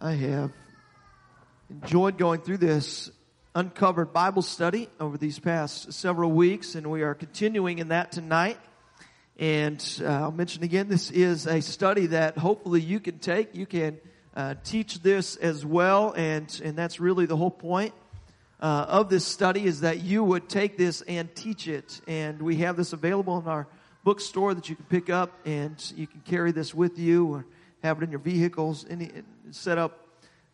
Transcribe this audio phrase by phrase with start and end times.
[0.00, 0.52] I have
[1.68, 3.10] enjoyed going through this
[3.52, 8.58] uncovered Bible study over these past several weeks, and we are continuing in that tonight.
[9.40, 13.56] And uh, I'll mention again, this is a study that hopefully you can take.
[13.56, 13.98] You can
[14.36, 17.92] uh, teach this as well, and and that's really the whole point
[18.60, 22.00] uh, of this study is that you would take this and teach it.
[22.06, 23.66] And we have this available in our
[24.04, 27.46] bookstore that you can pick up, and you can carry this with you or
[27.82, 28.86] have it in your vehicles.
[28.88, 29.10] Any
[29.50, 30.06] set up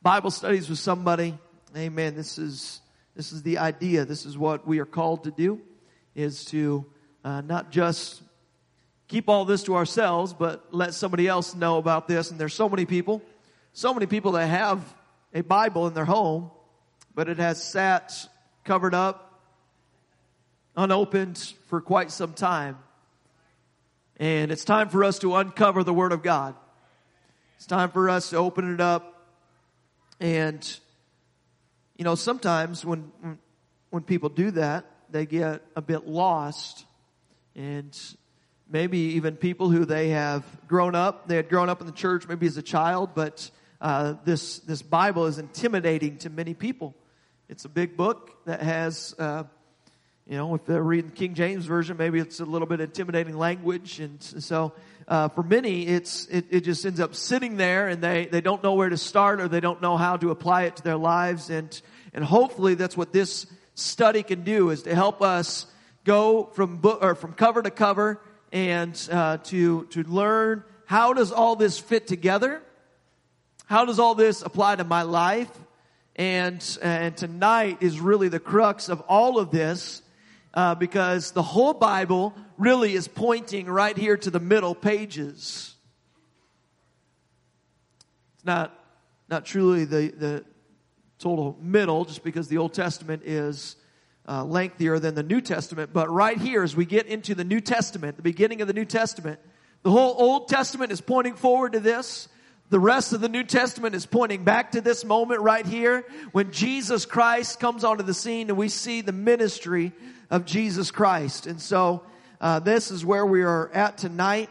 [0.03, 1.39] Bible studies with somebody.
[1.77, 2.15] Amen.
[2.15, 2.81] This is
[3.17, 4.05] this is the idea.
[4.05, 5.61] This is what we are called to do:
[6.15, 6.85] is to
[7.25, 8.23] uh, not just
[9.09, 12.31] keep all this to ourselves, but let somebody else know about this.
[12.31, 13.23] And there's so many people,
[13.73, 14.95] so many people that have
[15.33, 16.51] a Bible in their home,
[17.15, 18.13] but it has sat
[18.65, 19.41] covered up,
[20.77, 21.39] unopened
[21.69, 22.79] for quite some time.
[24.17, 26.55] And it's time for us to uncover the Word of God.
[27.57, 29.29] It's time for us to open it up.
[30.21, 30.79] And,
[31.97, 33.11] you know, sometimes when,
[33.91, 36.85] when people do that, they get a bit lost.
[37.55, 37.97] And
[38.69, 42.27] maybe even people who they have grown up, they had grown up in the church
[42.27, 46.95] maybe as a child, but uh, this, this Bible is intimidating to many people.
[47.49, 49.45] It's a big book that has, uh,
[50.27, 53.37] you know, if they're reading the King James Version, maybe it's a little bit intimidating
[53.37, 54.01] language.
[54.01, 54.73] And so
[55.07, 58.63] uh, for many, it's it, it just ends up sitting there, and they they don't
[58.63, 61.51] know where to start, or they don't know how to apply it to their lives,
[61.51, 61.81] and
[62.15, 65.67] and hopefully that's what this study can do is to help us
[66.05, 68.19] go from book or from cover to cover
[68.51, 72.63] and uh, to to learn how does all this fit together,
[73.67, 75.51] how does all this apply to my life,
[76.17, 80.01] and and tonight is really the crux of all of this
[80.55, 85.75] uh, because the whole Bible really is pointing right here to the middle pages.
[88.37, 88.73] It's not,
[89.29, 90.45] not truly the, the
[91.19, 93.77] total middle, just because the Old Testament is
[94.29, 95.93] uh, lengthier than the New Testament.
[95.93, 98.85] But right here, as we get into the New Testament, the beginning of the New
[98.85, 99.41] Testament,
[99.83, 102.29] the whole Old Testament is pointing forward to this.
[102.71, 106.03] The rest of the New Testament is pointing back to this moment right here
[106.33, 109.93] when Jesus Christ comes onto the scene and we see the ministry
[110.31, 111.47] of Jesus Christ.
[111.47, 112.03] And so,
[112.41, 114.49] uh, this is where we are at tonight.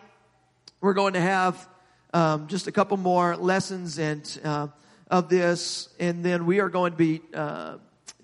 [0.80, 1.68] We're going to have
[2.14, 4.68] um, just a couple more lessons and uh,
[5.10, 7.78] of this, and then we are going to be uh,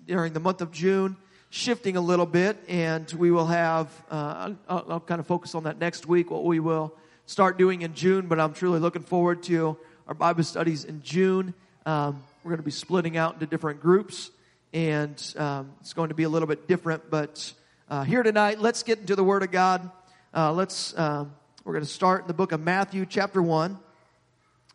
[0.06, 1.18] during the month of June
[1.50, 3.90] shifting a little bit, and we will have.
[4.12, 6.30] Uh, I'll, I'll kind of focus on that next week.
[6.30, 6.94] What we will
[7.30, 11.54] start doing in June, but I'm truly looking forward to our Bible studies in June.
[11.86, 14.32] Um, we're going to be splitting out into different groups
[14.74, 17.12] and um, it's going to be a little bit different.
[17.12, 17.54] But
[17.88, 19.92] uh, here tonight, let's get into the Word of God.
[20.36, 21.26] Uh, let's uh,
[21.64, 23.78] we're going to start in the book of Matthew, chapter one.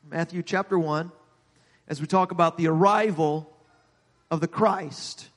[0.08, 1.10] Matthew, chapter one,
[1.88, 3.52] as we talk about the arrival
[4.30, 5.28] of the Christ.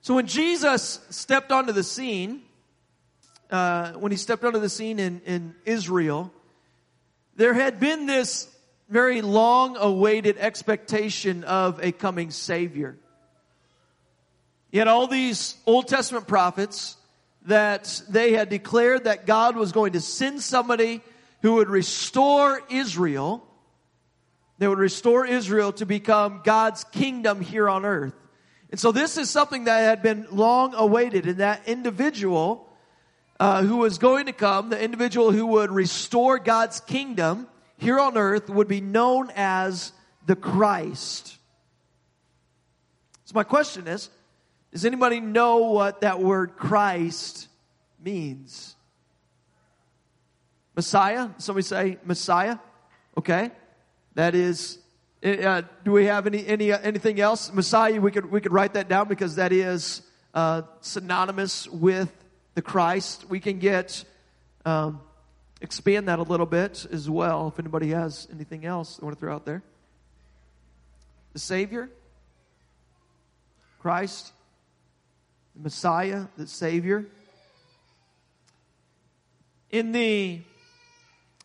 [0.00, 2.42] So when Jesus stepped onto the scene,
[3.50, 6.32] uh, when he stepped onto the scene in, in Israel,
[7.36, 8.48] there had been this
[8.88, 12.96] very long awaited expectation of a coming Savior.
[14.70, 16.96] Yet all these Old Testament prophets
[17.46, 21.00] that they had declared that God was going to send somebody
[21.42, 23.46] who would restore Israel.
[24.58, 28.14] They would restore Israel to become God's kingdom here on earth.
[28.70, 32.69] And so this is something that had been long awaited and that individual
[33.40, 38.18] uh, who was going to come, the individual who would restore God's kingdom, here on
[38.18, 39.92] earth would be known as
[40.26, 41.38] the Christ.
[43.24, 44.10] So my question is,
[44.72, 47.48] does anybody know what that word Christ
[48.04, 48.76] means?
[50.76, 51.30] Messiah?
[51.38, 52.58] Somebody say Messiah?
[53.16, 53.50] Okay.
[54.16, 54.78] That is,
[55.22, 57.50] eh, uh, do we have any, any, uh, anything else?
[57.50, 60.02] Messiah, we could, we could write that down because that is,
[60.34, 62.12] uh, synonymous with
[62.60, 63.24] the Christ.
[63.30, 64.04] We can get,
[64.66, 65.00] um,
[65.62, 69.20] expand that a little bit as well if anybody has anything else they want to
[69.20, 69.62] throw out there.
[71.32, 71.88] The Savior,
[73.80, 74.34] Christ,
[75.56, 77.06] the Messiah, the Savior.
[79.70, 80.42] In the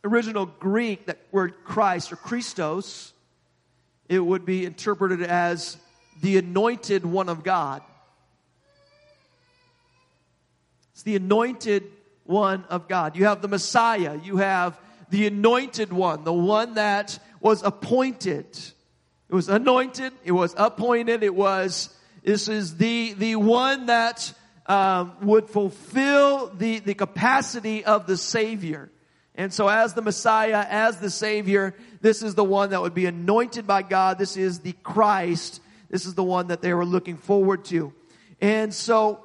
[0.04, 3.14] original Greek, that word Christ or Christos,
[4.10, 5.78] it would be interpreted as
[6.22, 7.84] the anointed one of God.
[10.96, 11.92] It's the anointed
[12.24, 13.18] one of God.
[13.18, 14.18] You have the Messiah.
[14.24, 18.46] You have the anointed one, the one that was appointed.
[19.28, 20.14] It was anointed.
[20.24, 21.22] It was appointed.
[21.22, 21.94] It was,
[22.24, 24.32] this is the, the one that
[24.68, 28.90] um, would fulfill the, the capacity of the Savior.
[29.36, 33.06] And so as the Messiah, as the Savior, this is the one that would be
[33.06, 34.18] anointed by God.
[34.18, 35.60] This is the Christ.
[35.90, 37.94] This is the one that they were looking forward to.
[38.40, 39.25] And so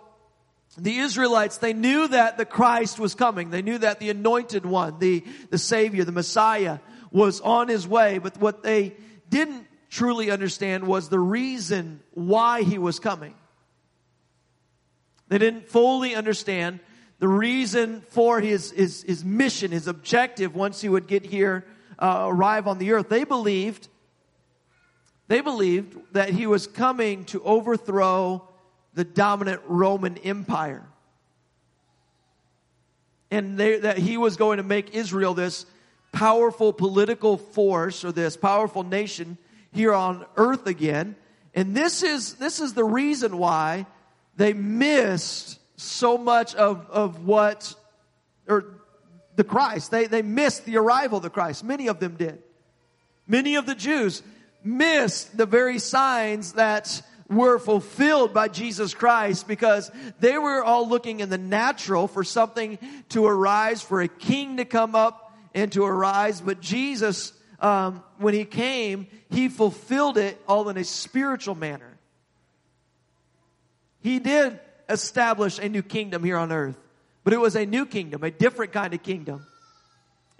[0.82, 3.50] the Israelites, they knew that the Christ was coming.
[3.50, 6.78] They knew that the anointed one, the, the Savior, the Messiah
[7.10, 8.18] was on his way.
[8.18, 8.94] But what they
[9.28, 13.34] didn't truly understand was the reason why he was coming.
[15.28, 16.80] They didn't fully understand
[17.18, 21.66] the reason for his, his, his mission, his objective once he would get here,
[21.98, 23.08] uh, arrive on the earth.
[23.08, 23.88] They believed,
[25.28, 28.49] they believed that he was coming to overthrow
[28.94, 30.86] the dominant Roman Empire.
[33.30, 35.66] And they, that he was going to make Israel this
[36.12, 39.38] powerful political force or this powerful nation
[39.72, 41.14] here on earth again.
[41.54, 43.86] And this is, this is the reason why
[44.36, 47.74] they missed so much of, of what,
[48.48, 48.64] or
[49.36, 49.90] the Christ.
[49.90, 51.64] They, they missed the arrival of the Christ.
[51.64, 52.42] Many of them did.
[53.26, 54.22] Many of the Jews
[54.64, 61.20] missed the very signs that were fulfilled by Jesus Christ because they were all looking
[61.20, 62.78] in the natural for something
[63.10, 66.40] to arise, for a king to come up and to arise.
[66.40, 71.96] But Jesus, um, when he came, he fulfilled it all in a spiritual manner.
[74.00, 76.76] He did establish a new kingdom here on earth,
[77.22, 79.46] but it was a new kingdom, a different kind of kingdom.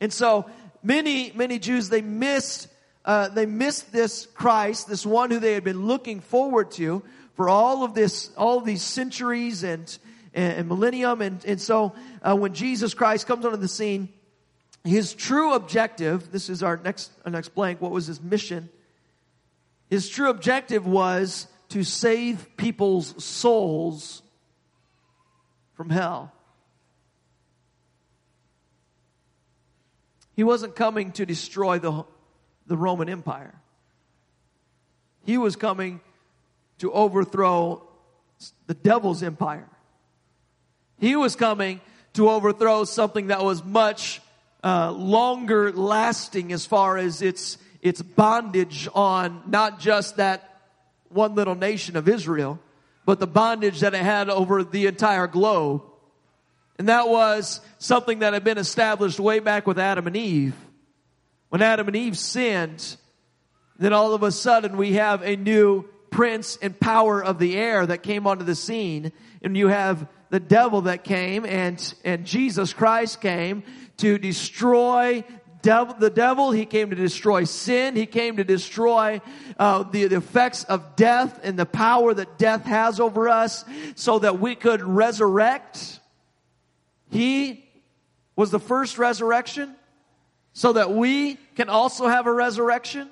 [0.00, 0.50] And so
[0.82, 2.66] many, many Jews, they missed,
[3.10, 7.02] uh, they missed this Christ, this one who they had been looking forward to
[7.34, 9.98] for all of this, all of these centuries and,
[10.32, 11.20] and, and millennium.
[11.20, 11.92] And, and so
[12.22, 14.10] uh, when Jesus Christ comes onto the scene,
[14.84, 18.68] his true objective, this is our next, our next blank, what was his mission?
[19.88, 24.22] His true objective was to save people's souls
[25.74, 26.32] from hell.
[30.36, 32.04] He wasn't coming to destroy the,
[32.70, 33.52] the Roman Empire.
[35.26, 36.00] He was coming
[36.78, 37.82] to overthrow
[38.69, 39.69] the devil's empire.
[41.00, 41.81] He was coming
[42.12, 44.22] to overthrow something that was much
[44.62, 50.61] uh, longer lasting as far as its its bondage on not just that
[51.08, 52.61] one little nation of Israel,
[53.05, 55.82] but the bondage that it had over the entire globe.
[56.78, 60.55] And that was something that had been established way back with Adam and Eve.
[61.50, 62.97] When Adam and Eve sinned,
[63.76, 67.85] then all of a sudden we have a new prince and power of the air
[67.85, 69.12] that came onto the scene.
[69.43, 73.64] And you have the devil that came and, and Jesus Christ came
[73.97, 75.25] to destroy
[75.61, 76.52] devil, the devil.
[76.52, 77.96] He came to destroy sin.
[77.96, 79.20] He came to destroy
[79.58, 83.64] uh, the, the effects of death and the power that death has over us
[83.96, 85.99] so that we could resurrect.
[87.11, 87.69] He
[88.37, 89.75] was the first resurrection
[90.52, 93.08] so that we can also have a resurrection,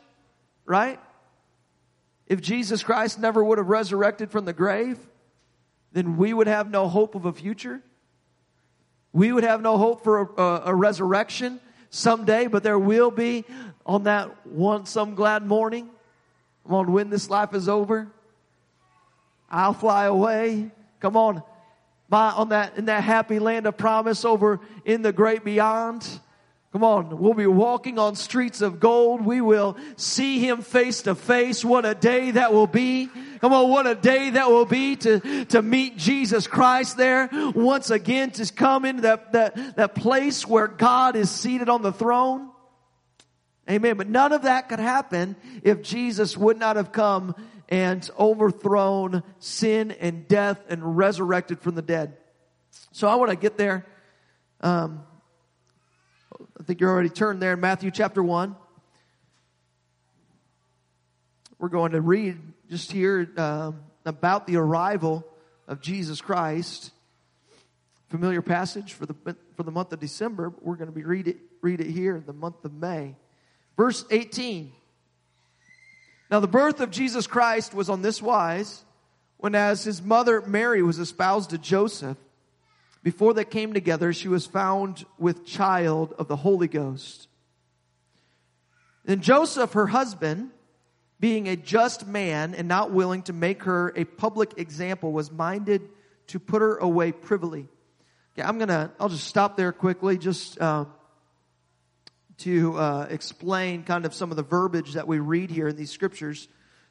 [0.66, 0.98] right?
[2.26, 4.98] If Jesus Christ never would have resurrected from the grave,
[5.92, 7.80] then we would have no hope of a future.
[9.12, 13.44] We would have no hope for a, a, a resurrection someday, but there will be
[13.86, 15.88] on that one some glad morning.
[16.66, 18.08] On, when this life is over,
[19.50, 20.70] I'll fly away.
[21.00, 21.42] Come on,
[22.10, 26.06] by on that in that happy land of promise over in the great beyond.
[26.78, 29.26] Come on, we'll be walking on streets of gold.
[29.26, 31.64] We will see him face to face.
[31.64, 33.08] What a day that will be.
[33.40, 37.90] Come on, what a day that will be to, to meet Jesus Christ there once
[37.90, 42.48] again to come into that, that, that place where God is seated on the throne.
[43.68, 43.96] Amen.
[43.96, 47.34] But none of that could happen if Jesus would not have come
[47.68, 52.16] and overthrown sin and death and resurrected from the dead.
[52.92, 53.84] So I want to get there.
[54.60, 55.02] Um,
[56.32, 58.54] I think you're already turned there in Matthew chapter 1.
[61.58, 62.38] We're going to read
[62.70, 63.72] just here uh,
[64.04, 65.26] about the arrival
[65.66, 66.92] of Jesus Christ.
[68.10, 69.14] Familiar passage for the,
[69.56, 70.52] for the month of December.
[70.60, 73.16] We're going to be read it, read it here in the month of May.
[73.76, 74.72] Verse 18.
[76.30, 78.84] Now the birth of Jesus Christ was on this wise,
[79.38, 82.18] when as his mother Mary was espoused to Joseph,
[83.02, 87.28] before they came together, she was found with child of the Holy Ghost.
[89.04, 90.50] Then Joseph, her husband,
[91.20, 95.82] being a just man and not willing to make her a public example, was minded
[96.28, 97.68] to put her away privily.
[98.34, 100.84] Okay, I'm gonna, I'll just stop there quickly, just uh,
[102.38, 105.90] to uh, explain kind of some of the verbiage that we read here in these
[105.90, 106.48] scriptures.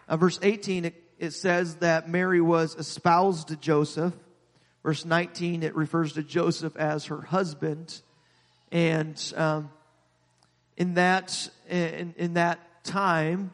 [0.08, 4.14] Uh, verse 18, it, it says that Mary was espoused to Joseph.
[4.84, 8.02] Verse 19, it refers to Joseph as her husband.
[8.72, 9.70] And um,
[10.78, 13.52] in that in, in that time,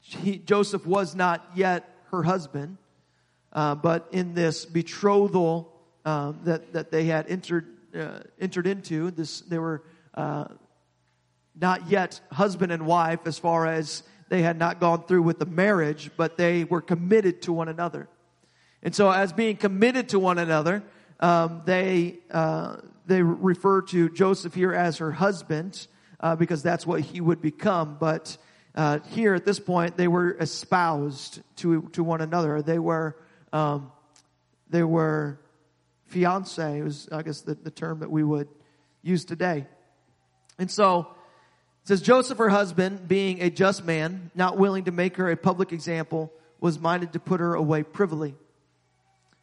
[0.00, 2.78] he, Joseph was not yet her husband,
[3.52, 5.72] uh, but in this betrothal
[6.04, 7.66] um, that that they had entered
[7.98, 9.82] uh, entered into, this they were
[10.14, 10.46] uh,
[11.58, 15.46] not yet husband and wife as far as they had not gone through with the
[15.46, 18.08] marriage, but they were committed to one another.
[18.84, 20.82] And so, as being committed to one another,
[21.18, 22.76] um, they uh,
[23.06, 25.86] they refer to Joseph here as her husband
[26.20, 27.96] uh, because that's what he would become.
[27.98, 28.36] But
[28.74, 32.60] uh, here at this point, they were espoused to to one another.
[32.60, 33.16] They were
[33.54, 33.90] um,
[34.68, 35.40] they were
[36.06, 36.78] fiance.
[36.78, 38.48] It was, I guess, the, the term that we would
[39.02, 39.66] use today.
[40.58, 41.08] And so
[41.82, 45.36] it says Joseph, her husband, being a just man, not willing to make her a
[45.36, 48.34] public example, was minded to put her away privily.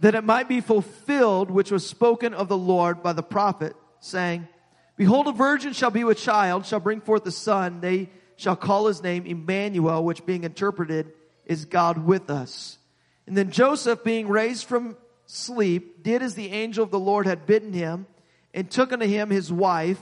[0.00, 4.46] that it might be fulfilled which was spoken of the Lord by the prophet, saying,
[4.96, 8.86] Behold, a virgin shall be with child, shall bring forth a son, they shall call
[8.86, 11.12] his name Emmanuel, which being interpreted
[11.46, 12.78] is God with us.
[13.26, 17.46] And then Joseph, being raised from sleep, did as the angel of the Lord had
[17.46, 18.06] bidden him,
[18.54, 20.00] and took unto him his wife,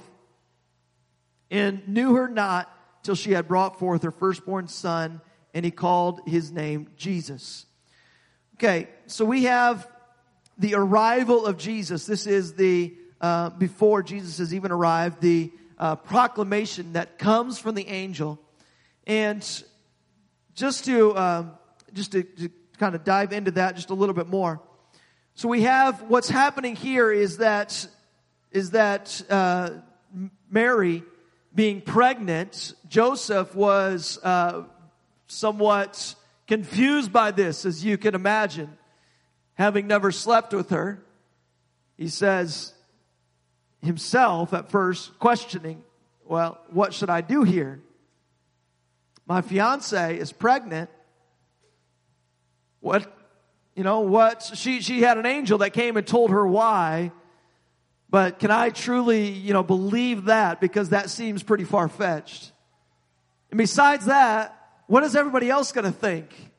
[1.50, 2.71] and knew her not
[3.03, 5.21] till she had brought forth her firstborn son,
[5.55, 7.67] and he called his name Jesus.
[8.58, 9.86] Okay, so we have
[10.56, 12.06] the arrival of Jesus.
[12.06, 17.75] This is the, uh, before Jesus has even arrived, the uh, proclamation that comes from
[17.75, 18.40] the angel.
[19.06, 19.46] And
[20.54, 21.44] just to, uh,
[21.92, 22.48] just to, to
[22.78, 24.62] kind of dive into that just a little bit more.
[25.34, 27.86] So we have what's happening here is that,
[28.52, 29.68] is that, uh,
[30.50, 31.02] Mary
[31.54, 34.62] being pregnant, Joseph was, uh,
[35.26, 36.14] somewhat
[36.47, 38.76] confused by this, as you can imagine,
[39.55, 41.03] having never slept with her.
[41.97, 42.73] He says
[43.83, 45.83] himself at first questioning,
[46.25, 47.81] well, what should I do here?
[49.26, 50.91] My fiance is pregnant.
[52.81, 53.12] What,
[53.75, 57.12] you know, what, she, she had an angel that came and told her why,
[58.09, 62.53] but can I truly, you know, believe that because that seems pretty far fetched?
[63.50, 64.55] And besides that,
[64.87, 66.50] what is everybody else going to think?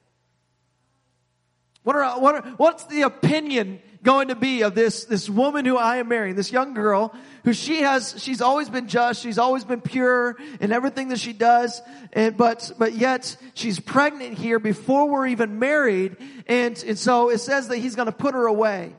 [1.83, 5.77] What are, what are, what's the opinion going to be of this, this woman who
[5.77, 7.15] I am marrying, this young girl
[7.45, 11.31] who she has, she's always been just, she's always been pure in everything that she
[11.31, 11.81] does,
[12.11, 17.37] and, but, but yet she's pregnant here before we're even married, and, and so it
[17.37, 18.93] says that he's going to put her away.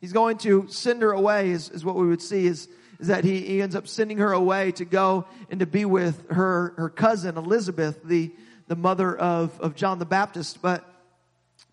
[0.00, 2.72] He's going to send her away is, is what we would see is, is
[3.08, 6.74] that he, he ends up sending her away to go and to be with her,
[6.76, 8.32] her cousin Elizabeth, the,
[8.68, 10.62] the mother of, of John the Baptist.
[10.62, 10.84] But,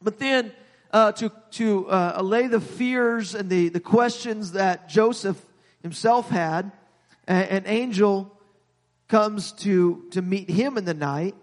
[0.01, 0.51] but then,
[0.91, 5.39] uh, to, to uh, allay the fears and the, the questions that Joseph
[5.83, 6.71] himself had,
[7.27, 8.35] an angel
[9.07, 11.35] comes to, to meet him in the night.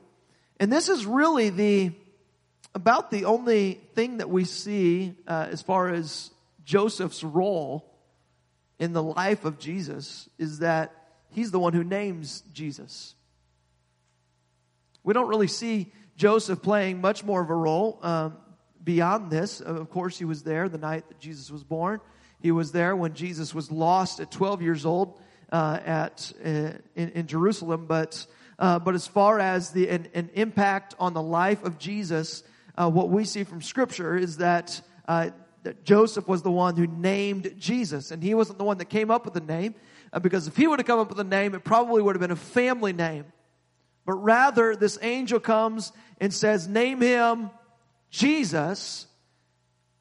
[0.58, 1.92] And this is really the,
[2.74, 6.30] about the only thing that we see uh, as far as
[6.64, 7.88] Joseph's role
[8.78, 10.92] in the life of Jesus is that
[11.30, 13.14] he's the one who names Jesus.
[15.02, 18.36] We don't really see Joseph playing much more of a role um,
[18.82, 19.60] beyond this.
[19.60, 22.00] Of course, he was there the night that Jesus was born.
[22.40, 26.48] He was there when Jesus was lost at 12 years old uh, at uh,
[26.94, 27.86] in, in, Jerusalem.
[27.86, 28.26] But
[28.58, 32.42] uh, but as far as the an, an, impact on the life of Jesus,
[32.76, 35.30] uh, what we see from Scripture is that uh,
[35.66, 38.12] that Joseph was the one who named Jesus.
[38.12, 39.74] And he wasn't the one that came up with the name,
[40.12, 42.20] uh, because if he would have come up with a name, it probably would have
[42.20, 43.24] been a family name.
[44.04, 47.50] But rather, this angel comes and says, name him
[48.10, 49.06] Jesus,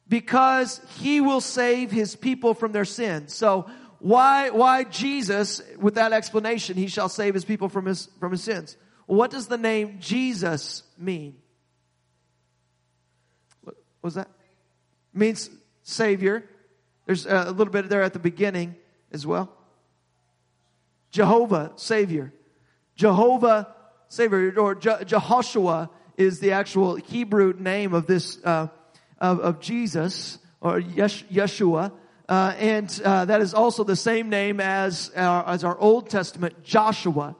[0.06, 3.34] because he will save his people from their sins.
[3.34, 3.68] So,
[3.98, 8.42] why, why Jesus, with that explanation, he shall save his people from his, from his
[8.42, 8.76] sins?
[9.06, 11.36] what does the name Jesus mean?
[13.62, 14.28] What was that?
[15.16, 15.50] Means
[15.82, 16.44] Savior.
[17.06, 18.76] There's a little bit there at the beginning
[19.12, 19.50] as well.
[21.10, 22.32] Jehovah, Savior.
[22.96, 23.74] Jehovah,
[24.08, 28.68] Savior, or Je- Jehoshua is the actual Hebrew name of this, uh,
[29.18, 31.92] of, of, Jesus, or Yesh- Yeshua.
[32.28, 36.64] Uh, and uh, that is also the same name as, uh, as our Old Testament
[36.64, 37.36] Joshua.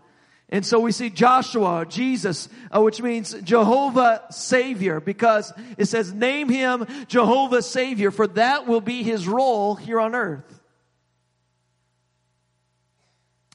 [0.48, 6.48] And so we see Joshua, Jesus, uh, which means Jehovah Savior, because it says, name
[6.48, 10.60] him Jehovah Savior, for that will be his role here on earth.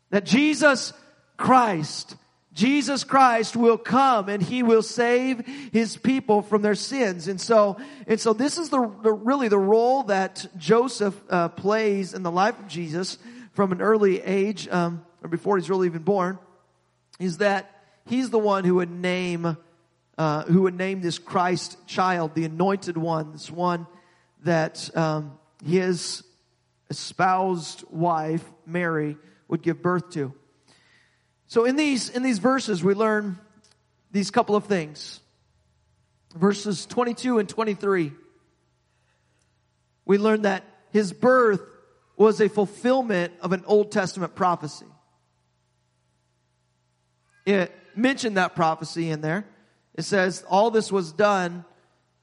[0.09, 0.91] That Jesus
[1.37, 2.15] Christ
[2.53, 7.27] Jesus Christ will come and he will save his people from their sins.
[7.27, 12.13] And so, and so this is the, the really the role that Joseph uh, plays
[12.13, 13.17] in the life of Jesus
[13.53, 16.39] from an early age, um, or before he's really even born,
[17.21, 17.69] is that
[18.05, 19.57] he's the one who would name,
[20.17, 23.87] uh, who would name this Christ child, the anointed one, this one
[24.43, 26.23] that um, his
[26.89, 30.33] espoused wife Mary would give birth to.
[31.47, 33.37] So in these, in these verses, we learn
[34.11, 35.19] these couple of things.
[36.35, 38.13] Verses 22 and 23.
[40.05, 41.61] We learn that his birth
[42.17, 44.85] was a fulfillment of an Old Testament prophecy.
[47.45, 49.45] It mentioned that prophecy in there.
[49.95, 51.65] It says, all this was done,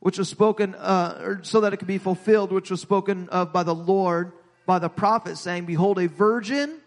[0.01, 3.63] which was spoken, uh, so that it could be fulfilled, which was spoken of by
[3.63, 4.33] the Lord,
[4.67, 6.81] by the prophet, saying, Behold, a virgin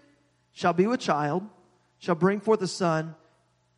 [0.53, 1.47] shall be with child
[2.01, 3.15] shall bring forth a son,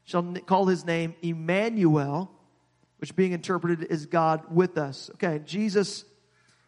[0.05, 2.31] shall call his name Emmanuel,
[2.98, 5.12] which being interpreted is God with us.
[5.15, 6.05] Okay, Jesus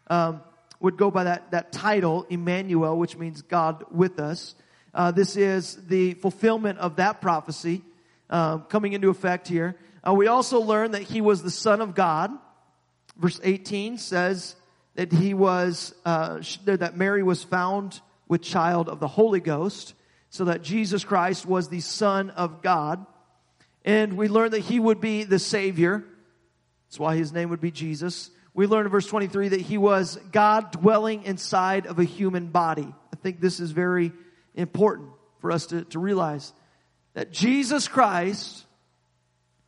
[0.08, 0.42] um,
[0.80, 4.54] would go by that, that title, Emmanuel, which means God with us.
[4.96, 7.82] Uh, this is the fulfillment of that prophecy
[8.30, 9.76] uh, coming into effect here.
[10.02, 12.30] Uh, we also learn that he was the Son of God.
[13.18, 14.56] Verse 18 says
[14.94, 19.92] that he was, uh, that Mary was found with child of the Holy Ghost
[20.30, 23.04] so that Jesus Christ was the Son of God.
[23.84, 26.04] And we learned that he would be the Savior.
[26.88, 28.30] That's why his name would be Jesus.
[28.54, 32.94] We learn in verse 23 that he was God dwelling inside of a human body.
[33.12, 34.12] I think this is very
[34.56, 35.10] important
[35.40, 36.52] for us to, to realize
[37.14, 38.64] that Jesus Christ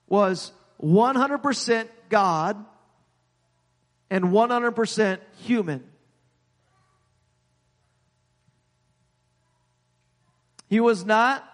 [0.08, 0.52] was
[0.82, 2.64] 100% God
[4.10, 5.84] and 100% human.
[10.68, 11.44] He was not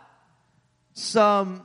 [0.94, 1.64] some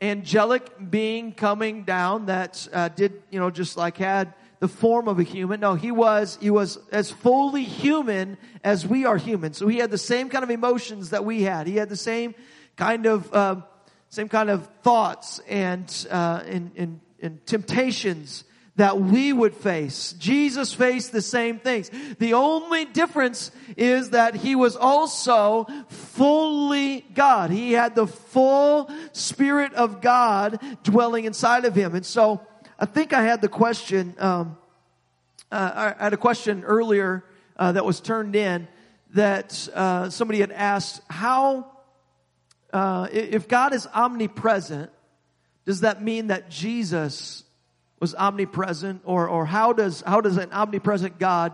[0.00, 5.18] angelic being coming down that uh, did, you know, just like had the form of
[5.18, 5.60] a human.
[5.60, 9.54] No, he was, he was as fully human as we are human.
[9.54, 11.66] So he had the same kind of emotions that we had.
[11.66, 12.34] He had the same
[12.76, 13.64] kind of, um,
[14.10, 18.44] same kind of thoughts and, uh, and, and, and temptations
[18.76, 20.14] that we would face.
[20.14, 21.90] Jesus faced the same things.
[22.18, 27.50] The only difference is that he was also fully God.
[27.50, 31.94] He had the full Spirit of God dwelling inside of him.
[31.94, 32.46] And so
[32.82, 34.56] I think I had the question, um,
[35.52, 37.22] uh, I had a question earlier
[37.58, 38.68] uh, that was turned in
[39.12, 41.70] that uh, somebody had asked, how,
[42.72, 44.90] uh, if God is omnipresent,
[45.66, 47.44] does that mean that Jesus
[48.00, 51.52] was omnipresent or, or how does, how does an omnipresent God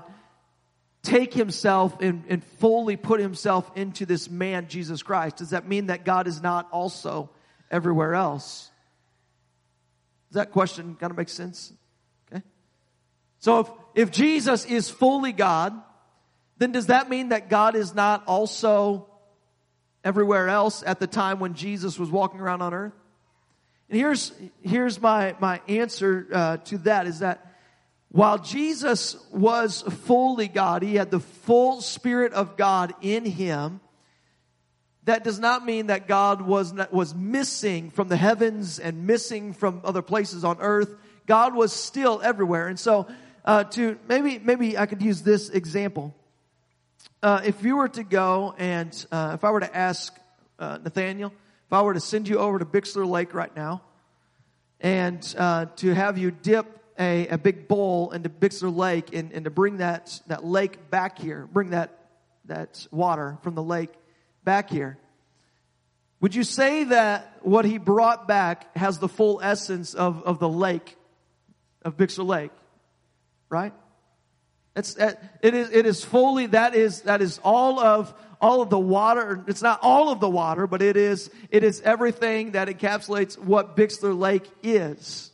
[1.02, 5.38] take himself and, and fully put himself into this man, Jesus Christ?
[5.38, 7.30] Does that mean that God is not also
[7.68, 8.70] everywhere else?
[10.36, 11.72] That question kind of make sense?
[12.30, 12.42] Okay.
[13.38, 15.72] So if, if Jesus is fully God,
[16.58, 19.08] then does that mean that God is not also
[20.04, 22.92] everywhere else at the time when Jesus was walking around on earth?
[23.88, 27.54] And here's, here's my, my answer uh, to that is that
[28.10, 33.80] while Jesus was fully God, he had the full Spirit of God in him,
[35.06, 39.52] that does not mean that God was, not, was missing from the heavens and missing
[39.52, 40.92] from other places on earth.
[41.26, 42.66] God was still everywhere.
[42.66, 43.06] And so,
[43.44, 46.12] uh, to maybe, maybe I could use this example.
[47.22, 50.12] Uh, if you were to go and, uh, if I were to ask
[50.58, 51.32] uh, Nathaniel,
[51.66, 53.82] if I were to send you over to Bixler Lake right now
[54.80, 56.66] and uh, to have you dip
[56.98, 61.16] a, a big bowl into Bixler Lake and, and to bring that, that lake back
[61.16, 61.96] here, bring that,
[62.46, 63.90] that water from the lake
[64.46, 64.96] back here,
[66.20, 70.48] would you say that what he brought back has the full essence of, of the
[70.48, 70.96] lake,
[71.82, 72.52] of Bixler Lake?
[73.50, 73.74] Right?
[74.74, 78.70] It's, uh, it is, it is fully, that is, that is all of all of
[78.70, 79.42] the water.
[79.46, 83.76] It's not all of the water, but it is, it is everything that encapsulates what
[83.76, 85.30] Bixler Lake is.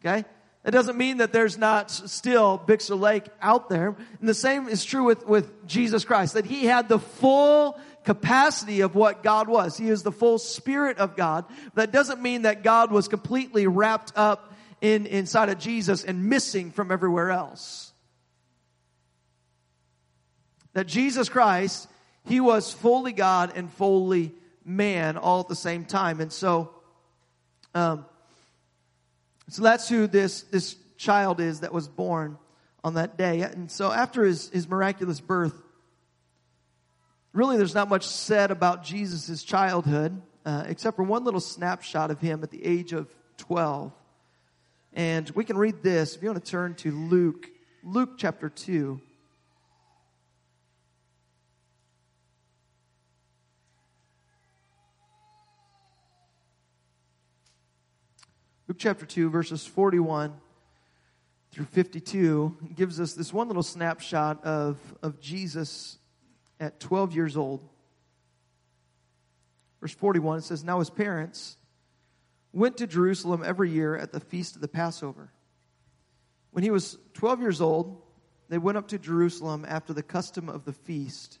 [0.00, 0.24] Okay?
[0.62, 3.96] That doesn't mean that there's not still Bixler Lake out there.
[4.20, 8.80] And the same is true with, with Jesus Christ, that he had the full capacity
[8.80, 9.76] of what God was.
[9.76, 11.44] He is the full spirit of God.
[11.74, 16.70] That doesn't mean that God was completely wrapped up in, inside of Jesus and missing
[16.70, 17.92] from everywhere else.
[20.74, 21.88] That Jesus Christ,
[22.24, 24.32] he was fully God and fully
[24.64, 26.20] man all at the same time.
[26.20, 26.70] And so,
[27.74, 28.06] um,
[29.48, 32.38] so that's who this, this child is that was born
[32.82, 33.42] on that day.
[33.42, 35.54] And so after his, his miraculous birth,
[37.32, 42.20] really there's not much said about Jesus' childhood, uh, except for one little snapshot of
[42.20, 43.92] him at the age of 12.
[44.92, 47.48] And we can read this if you want to turn to Luke,
[47.82, 49.00] Luke chapter 2.
[58.68, 60.32] Luke chapter 2, verses 41
[61.50, 65.98] through 52 gives us this one little snapshot of, of Jesus
[66.62, 67.68] at 12 years old.
[69.80, 71.56] Verse 41, it says, Now his parents
[72.52, 75.32] went to Jerusalem every year at the feast of the Passover.
[76.52, 78.00] When he was 12 years old,
[78.48, 81.40] they went up to Jerusalem after the custom of the feast.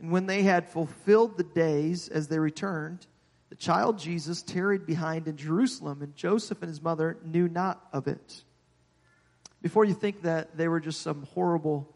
[0.00, 3.06] And when they had fulfilled the days as they returned,
[3.50, 8.08] the child Jesus tarried behind in Jerusalem, and Joseph and his mother knew not of
[8.08, 8.42] it.
[9.62, 11.94] Before you think that they were just some horrible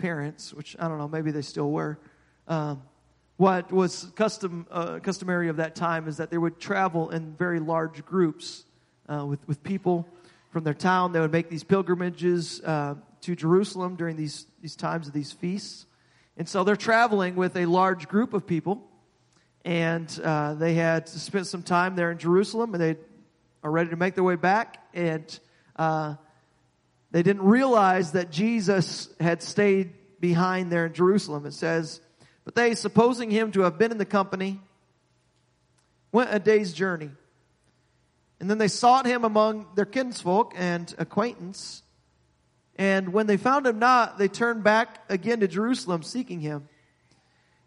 [0.00, 1.98] parents, which I don't know, maybe they still were,
[2.48, 2.82] um,
[3.36, 7.60] what was custom, uh, customary of that time is that they would travel in very
[7.60, 8.64] large groups
[9.08, 10.06] uh, with, with people
[10.50, 11.12] from their town.
[11.12, 15.86] They would make these pilgrimages uh, to Jerusalem during these, these times of these feasts.
[16.36, 18.86] And so they're traveling with a large group of people
[19.64, 22.96] and uh, they had spent some time there in Jerusalem, and they
[23.62, 24.82] are ready to make their way back.
[24.94, 25.38] And
[25.76, 26.16] uh,
[27.10, 31.46] they didn't realize that Jesus had stayed behind there in Jerusalem.
[31.46, 32.00] It says,
[32.44, 34.60] but they, supposing him to have been in the company,
[36.12, 37.10] went a day's journey.
[38.38, 41.82] And then they sought him among their kinsfolk and acquaintance.
[42.76, 46.68] And when they found him not, they turned back again to Jerusalem, seeking him.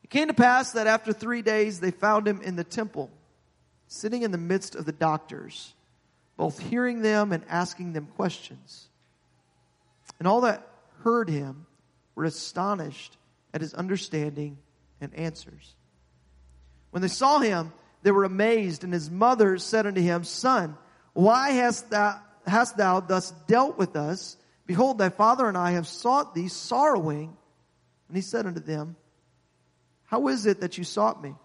[0.03, 3.11] It came to pass that after three days they found him in the temple,
[3.87, 5.73] sitting in the midst of the doctors,
[6.37, 8.87] both hearing them and asking them questions.
[10.23, 10.65] And all that
[11.03, 11.65] heard him
[12.15, 13.17] were astonished
[13.53, 14.57] at his understanding
[15.01, 15.75] and answers.
[16.91, 20.77] When they saw him, they were amazed, and his mother said unto him, Son,
[21.11, 24.37] why hast thou, hast thou thus dealt with us?
[24.65, 27.35] Behold, thy father and I have sought thee sorrowing.
[28.07, 28.95] And he said unto them,
[30.05, 31.35] how is it that you sought me?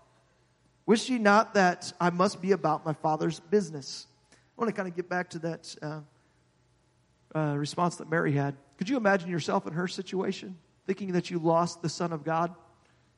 [0.86, 4.06] Wish ye not that I must be about my father's business?
[4.30, 6.00] I want to kind of get back to that uh,
[7.34, 8.54] uh, response that Mary had.
[8.78, 12.54] Could you imagine yourself in her situation, thinking that you lost the Son of God?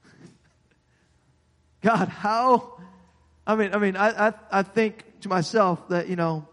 [1.83, 2.81] God, how?
[3.47, 6.49] I mean, I mean, I, I, I think to myself that you know,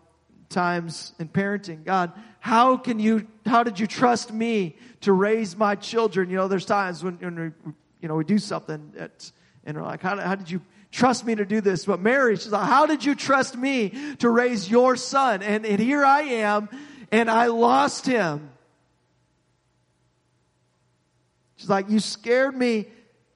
[0.50, 3.28] times in parenting, God, how can you?
[3.46, 6.30] How did you trust me to raise my children?
[6.30, 9.32] You know, there's times when, when we you know, we do something that,
[9.66, 11.86] and we're like, how, how did you trust me to do this?
[11.86, 15.42] But Mary, she's like, how did you trust me to raise your son?
[15.42, 16.70] And, and here I am,
[17.12, 18.52] and I lost him.
[21.58, 22.88] She's like, you scared me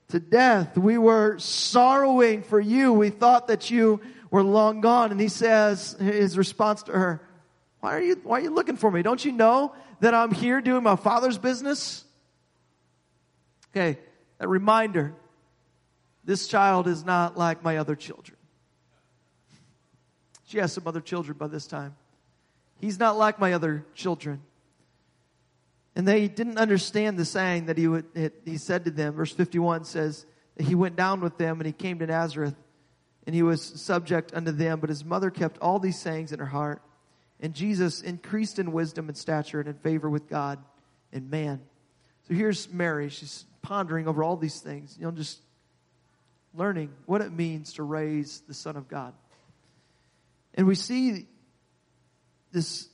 [0.10, 0.78] to death.
[0.78, 2.94] We were sorrowing for you.
[2.94, 5.12] We thought that you were long gone.
[5.12, 7.22] And he says, his response to her,
[7.82, 9.02] why are you, why are you looking for me?
[9.02, 12.06] Don't you know that I'm here doing my father's business?
[13.76, 14.00] Okay
[14.42, 15.14] a reminder
[16.26, 18.38] this child is not like my other children.
[20.46, 21.96] She has some other children by this time.
[22.80, 24.42] He's not like my other children.
[25.96, 29.14] And they didn't understand the saying that he would, it, he said to them.
[29.14, 30.26] Verse 51 says
[30.58, 32.56] he went down with them and he came to Nazareth
[33.26, 34.80] and he was subject unto them.
[34.80, 36.82] But his mother kept all these sayings in her heart.
[37.40, 40.60] And Jesus increased in wisdom and stature and in favor with God
[41.12, 41.62] and man.
[42.28, 43.10] So here's Mary.
[43.10, 45.40] She's pondering over all these things, you know, just
[46.54, 49.14] learning what it means to raise the Son of God.
[50.54, 51.28] And we see
[52.52, 52.90] this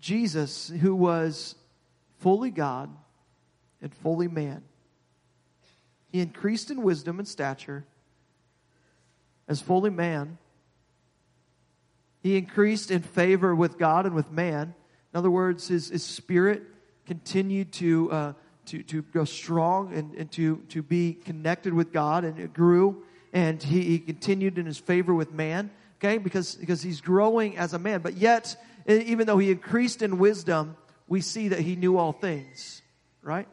[0.00, 1.54] Jesus who was
[2.22, 2.88] fully God
[3.82, 4.62] and fully man.
[6.10, 7.84] He increased in wisdom and stature
[9.46, 10.38] as fully man.
[12.22, 14.74] He increased in favor with God and with man.
[15.12, 16.62] In other words, his, his spirit
[17.06, 18.32] continued to uh,
[18.66, 23.02] to, to go strong and, and to, to be connected with God, and it grew,
[23.32, 27.74] and he, he continued in his favor with man, okay, because, because he's growing as
[27.74, 28.00] a man.
[28.00, 28.56] But yet,
[28.86, 30.76] even though he increased in wisdom,
[31.08, 32.82] we see that he knew all things,
[33.22, 33.48] right?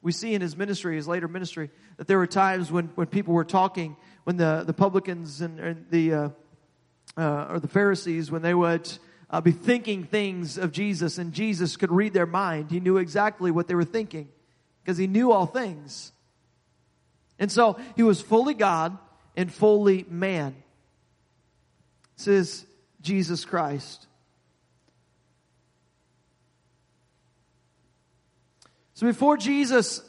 [0.00, 3.34] We see in his ministry, his later ministry, that there were times when, when people
[3.34, 6.28] were talking, when the, the publicans and, and the, uh,
[7.16, 8.90] uh, or the Pharisees, when they would
[9.30, 12.70] uh, be thinking things of Jesus, and Jesus could read their mind.
[12.70, 14.28] He knew exactly what they were thinking.
[14.88, 16.12] because he knew all things.
[17.38, 18.96] And so he was fully God
[19.36, 20.56] and fully man.
[22.16, 22.66] This is
[23.02, 24.07] Jesus Christ.
[28.98, 30.02] So before Jesus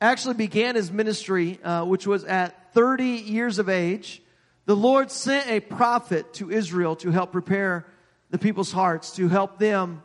[0.00, 4.22] actually began his ministry, uh, which was at 30 years of age,
[4.64, 7.86] the Lord sent a prophet to Israel to help prepare
[8.30, 10.02] the people's hearts, to help them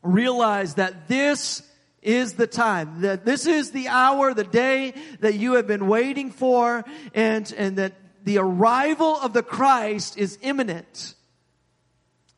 [0.00, 1.68] realize that this
[2.02, 6.30] is the time, that this is the hour, the day that you have been waiting
[6.30, 6.84] for,
[7.14, 11.16] and, and that the arrival of the Christ is imminent.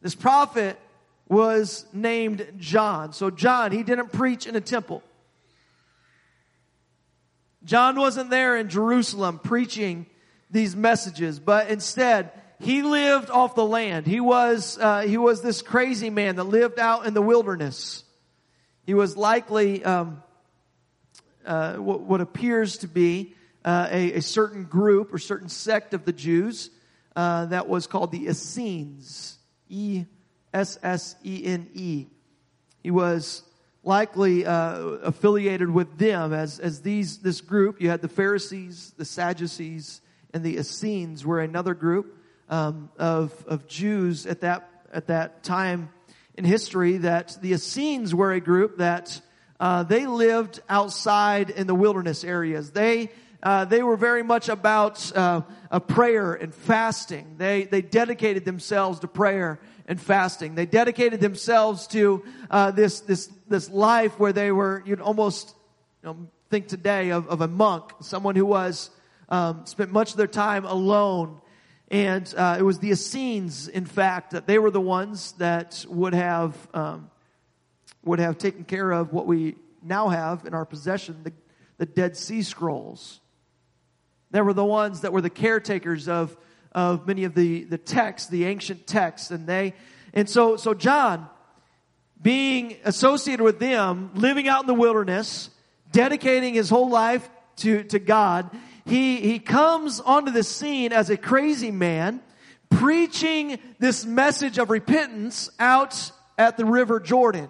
[0.01, 0.79] This prophet
[1.29, 3.13] was named John.
[3.13, 5.03] So John, he didn't preach in a temple.
[7.65, 10.07] John wasn't there in Jerusalem preaching
[10.51, 14.07] these messages, but instead he lived off the land.
[14.07, 18.05] He was uh, he was this crazy man that lived out in the wilderness.
[18.85, 20.23] He was likely um,
[21.45, 23.35] uh, what, what, appears to be
[23.65, 26.71] uh, a, a, certain group or certain sect of the Jews
[27.17, 29.39] uh, that was called the Essenes.
[29.71, 30.05] E
[30.55, 32.07] S S E N E.
[32.83, 33.43] He was
[33.83, 37.81] likely uh, affiliated with them as as these this group.
[37.81, 40.01] You had the Pharisees, the Sadducees,
[40.33, 42.17] and the Essenes were another group
[42.49, 45.91] um, of of Jews at that at that time
[46.37, 46.99] in history.
[46.99, 49.21] That the Essenes were a group that
[49.59, 52.71] uh, they lived outside in the wilderness areas.
[52.71, 53.11] They
[53.43, 57.35] uh, they were very much about uh, a prayer and fasting.
[57.39, 60.55] They they dedicated themselves to prayer and fasting.
[60.55, 65.55] They dedicated themselves to uh, this this this life where they were you'd almost
[66.03, 68.91] you know, think today of, of a monk, someone who was
[69.29, 71.41] um, spent much of their time alone.
[71.89, 76.15] And uh, it was the Essenes, in fact, that they were the ones that would
[76.15, 77.11] have um,
[78.05, 81.33] would have taken care of what we now have in our possession, the,
[81.79, 83.21] the Dead Sea Scrolls.
[84.31, 86.37] They were the ones that were the caretakers of
[86.75, 89.31] of many of the, the texts, the ancient texts.
[89.31, 89.75] And they,
[90.13, 91.29] and so, so John,
[92.21, 95.51] being associated with them, living out in the wilderness,
[95.93, 98.51] dedicating his whole life to, to God,
[98.87, 102.21] he, he comes onto the scene as a crazy man,
[102.71, 107.49] preaching this message of repentance out at the river Jordan.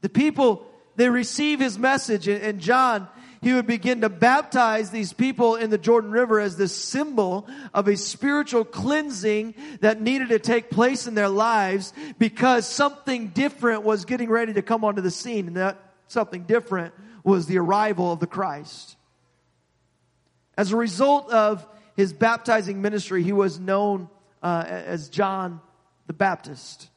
[0.00, 0.66] The people,
[0.96, 3.08] they receive his message and John,
[3.40, 7.88] he would begin to baptize these people in the Jordan River as this symbol of
[7.88, 14.04] a spiritual cleansing that needed to take place in their lives because something different was
[14.04, 15.46] getting ready to come onto the scene.
[15.48, 18.96] And that something different was the arrival of the Christ.
[20.56, 24.08] As a result of his baptizing ministry, he was known
[24.42, 25.60] uh, as John
[26.06, 26.88] the Baptist.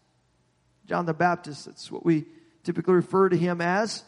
[0.88, 2.25] John the Baptist, that's what we
[2.63, 4.04] typically refer to him as.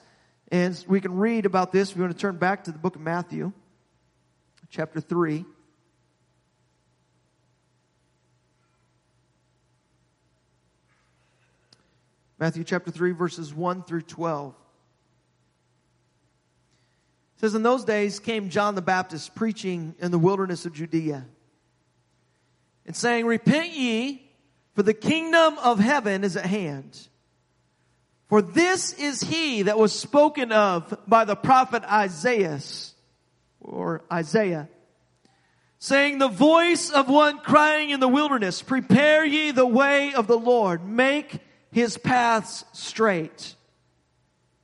[0.54, 1.96] And we can read about this.
[1.96, 3.52] You want to turn back to the book of Matthew,
[4.70, 5.46] chapter 3.
[12.38, 14.54] Matthew chapter 3, verses 1 through 12.
[17.38, 21.26] It says, In those days came John the Baptist preaching in the wilderness of Judea
[22.86, 24.30] and saying, Repent ye,
[24.76, 27.08] for the kingdom of heaven is at hand.
[28.30, 32.60] For this is he that was spoken of by the prophet Isaiah,
[33.60, 34.70] or Isaiah,
[35.80, 40.38] saying, the voice of one crying in the wilderness, prepare ye the way of the
[40.38, 41.40] Lord, make
[41.72, 43.56] his paths straight.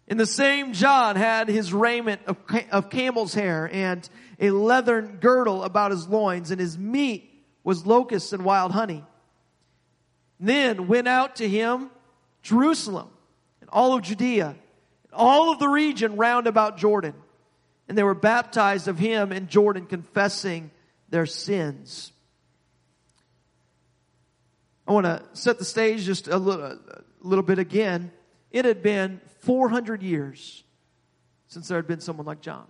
[0.07, 2.37] In the same John had his raiment of,
[2.71, 4.07] of camel's hair and
[4.39, 9.05] a leathern girdle about his loins, and his meat was locusts and wild honey.
[10.39, 11.91] Then went out to him
[12.41, 13.09] Jerusalem
[13.71, 14.55] all of Judea,
[15.13, 17.13] all of the region round about Jordan.
[17.87, 20.71] And they were baptized of him in Jordan, confessing
[21.09, 22.11] their sins.
[24.87, 26.77] I want to set the stage just a little, a
[27.21, 28.11] little bit again.
[28.51, 30.63] It had been 400 years
[31.47, 32.67] since there had been someone like John.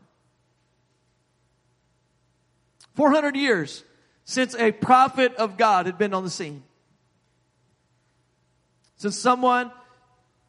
[2.96, 3.84] 400 years
[4.26, 6.64] since a prophet of God had been on the scene.
[8.98, 9.72] Since someone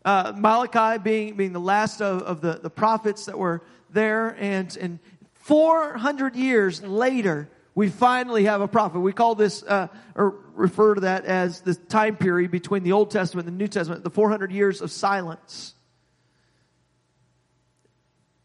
[0.04, 4.28] uh, Malachi being, being the last of, of the, the prophets that were there.
[4.38, 4.98] And, and
[5.34, 9.00] 400 years later, we finally have a prophet.
[9.00, 13.10] We call this, uh, or refer to that as the time period between the Old
[13.10, 15.74] Testament and the New Testament, the 400 years of silence.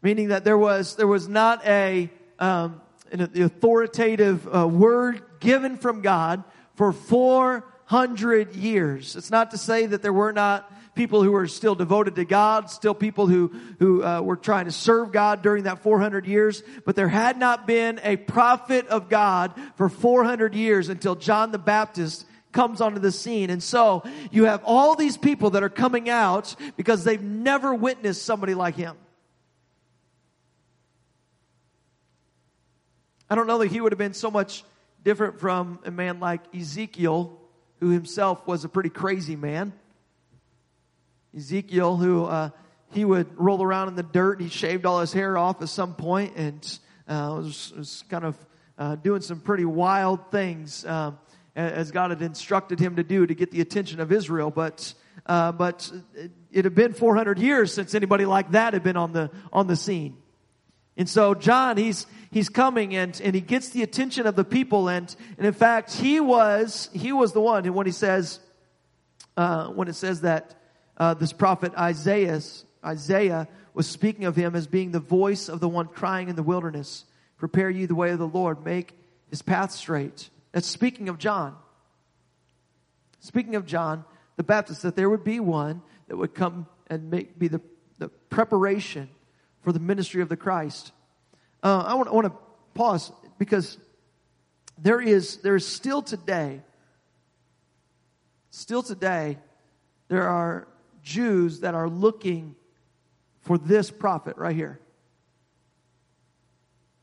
[0.02, 5.76] Meaning that there was, there was not a, um, an, the authoritative uh, word given
[5.76, 6.44] from God
[6.76, 9.14] for 400 400 years.
[9.14, 12.68] It's not to say that there were not people who were still devoted to God,
[12.68, 16.96] still people who, who uh, were trying to serve God during that 400 years, but
[16.96, 22.26] there had not been a prophet of God for 400 years until John the Baptist
[22.50, 23.50] comes onto the scene.
[23.50, 28.24] And so you have all these people that are coming out because they've never witnessed
[28.24, 28.96] somebody like him.
[33.30, 34.64] I don't know that he would have been so much
[35.06, 37.38] different from a man like Ezekiel,
[37.78, 39.72] who himself was a pretty crazy man.
[41.32, 42.50] Ezekiel, who uh,
[42.90, 44.40] he would roll around in the dirt.
[44.40, 48.36] He shaved all his hair off at some point and uh, was, was, kind of
[48.78, 51.20] uh, doing some pretty wild things um,
[51.54, 54.50] as God had instructed him to do to get the attention of Israel.
[54.50, 54.92] But
[55.24, 55.88] uh, but
[56.50, 59.76] it had been 400 years since anybody like that had been on the on the
[59.76, 60.16] scene.
[60.96, 64.88] And so John, he's, he's coming and, and he gets the attention of the people.
[64.88, 67.66] And, and in fact, he was, he was the one.
[67.66, 68.40] And when he says,
[69.36, 70.54] uh, when it says that,
[70.96, 72.40] uh, this prophet Isaiah,
[72.84, 76.42] Isaiah was speaking of him as being the voice of the one crying in the
[76.42, 77.04] wilderness,
[77.36, 78.94] prepare ye the way of the Lord, make
[79.28, 80.30] his path straight.
[80.52, 81.54] That's speaking of John.
[83.20, 84.04] Speaking of John
[84.36, 87.60] the Baptist, that there would be one that would come and make, be the,
[87.98, 89.08] the preparation
[89.66, 90.92] for the ministry of the Christ.
[91.60, 92.32] Uh, I, want, to
[92.74, 93.78] pause because
[94.78, 96.60] there is there is still today,
[98.50, 99.38] still today,
[100.06, 100.68] there are
[101.02, 102.54] Jews that are looking
[103.40, 104.78] for this prophet right here.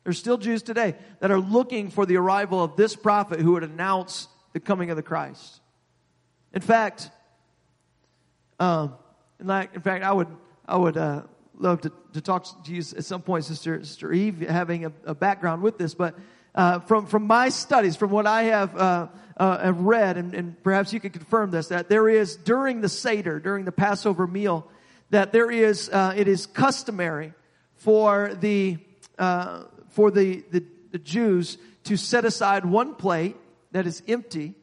[0.06, 3.64] There's still Jews today that are looking for the arrival of this prophet who would
[3.64, 5.60] announce the coming of the Christ.
[6.54, 7.10] In fact,
[8.58, 8.94] um,
[9.38, 9.48] in
[9.82, 10.30] fact, I would
[10.66, 11.24] I would uh,
[11.64, 15.16] love to, to talk to you at some point, Sister, Sister Eve, having a, a
[15.16, 16.16] background with this, but
[16.54, 20.94] uh, from, from my studies, from what I have, uh, uh, read, and, and perhaps
[20.94, 24.68] you can confirm this, that there is during the Seder, during the Passover meal,
[25.10, 27.34] that there is, uh, it is customary
[27.76, 28.78] for the,
[29.18, 33.36] uh, for the, the, the Jews to set aside one plate
[33.72, 34.54] that is empty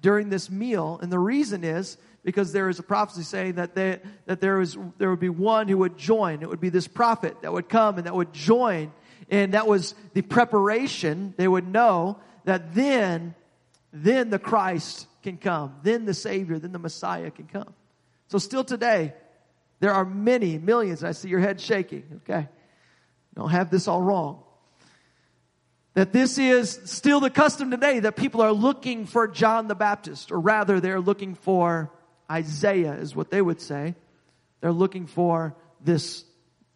[0.00, 0.98] during this meal.
[1.00, 4.76] And the reason is because there is a prophecy saying that, they, that there, is,
[4.98, 6.42] there would be one who would join.
[6.42, 8.92] It would be this prophet that would come and that would join.
[9.30, 11.34] And that was the preparation.
[11.36, 13.34] They would know that then,
[13.92, 15.76] then the Christ can come.
[15.82, 17.74] Then the Savior, then the Messiah can come.
[18.28, 19.14] So still today,
[19.80, 21.04] there are many, millions.
[21.04, 22.20] I see your head shaking.
[22.22, 22.48] Okay.
[23.34, 24.42] Don't have this all wrong
[25.98, 30.30] that this is still the custom today that people are looking for John the Baptist,
[30.30, 31.90] or rather, they're looking for
[32.30, 33.94] Isaiah is what they would say.
[34.60, 36.24] They're looking for this,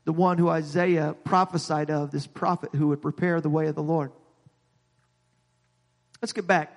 [0.05, 3.83] the one who Isaiah prophesied of, this prophet who would prepare the way of the
[3.83, 4.13] Lord.
[6.21, 6.75] Let's get back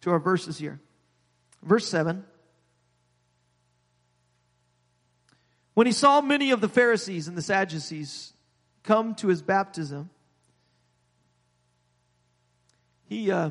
[0.00, 0.80] to our verses here.
[1.62, 2.24] Verse 7.
[5.74, 8.32] When he saw many of the Pharisees and the Sadducees
[8.82, 10.10] come to his baptism,
[13.08, 13.50] he, uh,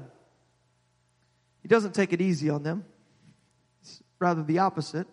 [1.61, 2.83] he doesn't take it easy on them
[4.21, 5.07] rather the opposite.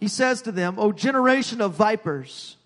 [0.00, 2.56] He says to them, O generation of vipers,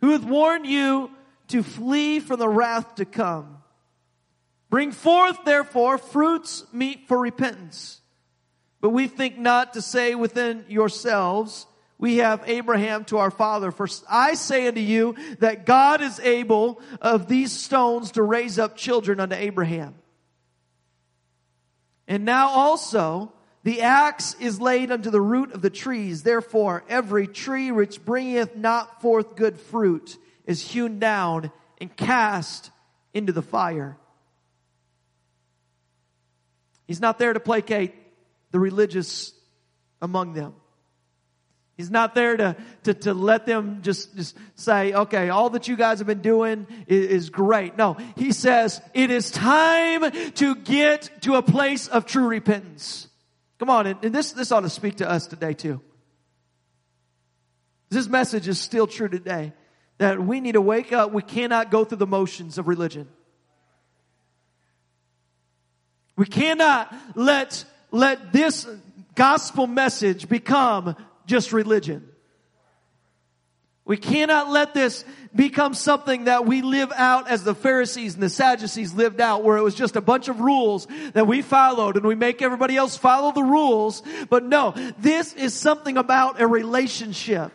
[0.00, 1.10] who hath warned you
[1.48, 3.58] to flee from the wrath to come?
[4.70, 8.00] Bring forth, therefore, fruits meet for repentance.
[8.80, 11.66] But we think not to say within yourselves,
[11.98, 13.72] we have Abraham to our father.
[13.72, 18.76] For I say unto you that God is able of these stones to raise up
[18.76, 19.96] children unto Abraham.
[22.08, 26.22] And now also the axe is laid unto the root of the trees.
[26.22, 30.16] Therefore, every tree which bringeth not forth good fruit
[30.46, 32.70] is hewn down and cast
[33.12, 33.98] into the fire.
[36.86, 37.94] He's not there to placate
[38.50, 39.34] the religious
[40.00, 40.54] among them.
[41.78, 45.76] He's not there to, to, to let them just, just say, okay, all that you
[45.76, 47.76] guys have been doing is, is great.
[47.78, 53.06] No, he says it is time to get to a place of true repentance.
[53.60, 55.80] Come on, and, and this, this ought to speak to us today too.
[57.90, 59.52] This message is still true today
[59.98, 61.12] that we need to wake up.
[61.12, 63.06] We cannot go through the motions of religion.
[66.16, 68.66] We cannot let, let this
[69.14, 70.96] gospel message become
[71.28, 72.08] just religion.
[73.84, 75.04] We cannot let this
[75.34, 79.56] become something that we live out as the Pharisees and the Sadducees lived out, where
[79.56, 82.98] it was just a bunch of rules that we followed and we make everybody else
[82.98, 84.02] follow the rules.
[84.28, 87.52] But no, this is something about a relationship.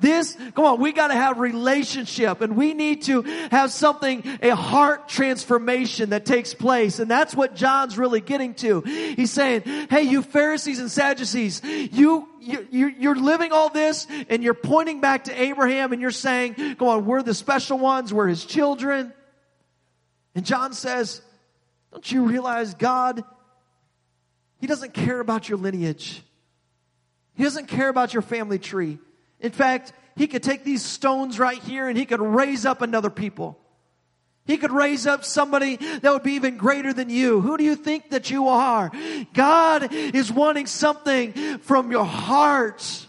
[0.00, 3.22] This, come on, we gotta have relationship and we need to
[3.52, 6.98] have something, a heart transformation that takes place.
[6.98, 8.80] And that's what John's really getting to.
[8.80, 14.54] He's saying, hey, you Pharisees and Sadducees, you, you, you're living all this and you're
[14.54, 18.44] pointing back to Abraham and you're saying, come on, we're the special ones, we're his
[18.44, 19.12] children.
[20.34, 21.22] And John says,
[21.90, 23.24] don't you realize God,
[24.58, 26.22] he doesn't care about your lineage.
[27.34, 28.98] He doesn't care about your family tree.
[29.40, 33.10] In fact, he could take these stones right here and he could raise up another
[33.10, 33.58] people.
[34.46, 37.40] He could raise up somebody that would be even greater than you.
[37.40, 38.92] Who do you think that you are?
[39.32, 43.08] God is wanting something from your heart.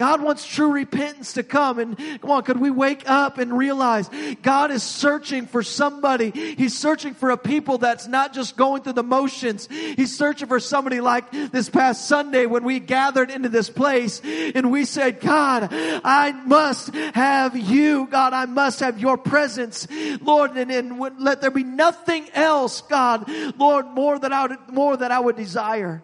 [0.00, 1.78] God wants true repentance to come.
[1.78, 4.08] And come on, could we wake up and realize
[4.40, 6.30] God is searching for somebody.
[6.30, 9.68] He's searching for a people that's not just going through the motions.
[9.68, 14.72] He's searching for somebody like this past Sunday when we gathered into this place and
[14.72, 18.06] we said, God, I must have you.
[18.06, 19.86] God, I must have your presence.
[20.22, 24.96] Lord, and, and let there be nothing else, God, Lord, more that I would, more
[24.96, 26.02] that I would desire.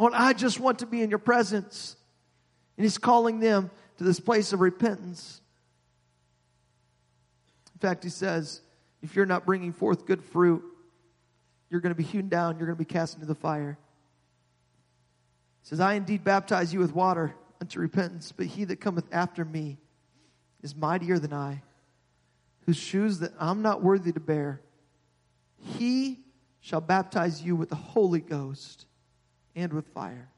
[0.00, 1.94] Lord, I just want to be in your presence.
[2.82, 5.40] And he's calling them to this place of repentance.
[7.76, 8.60] In fact, he says,
[9.02, 10.64] if you're not bringing forth good fruit,
[11.70, 13.78] you're going to be hewn down, you're going to be cast into the fire.
[15.62, 19.44] He says, I indeed baptize you with water unto repentance, but he that cometh after
[19.44, 19.78] me
[20.60, 21.62] is mightier than I,
[22.66, 24.60] whose shoes that I'm not worthy to bear.
[25.78, 26.18] He
[26.58, 28.86] shall baptize you with the Holy Ghost
[29.54, 30.31] and with fire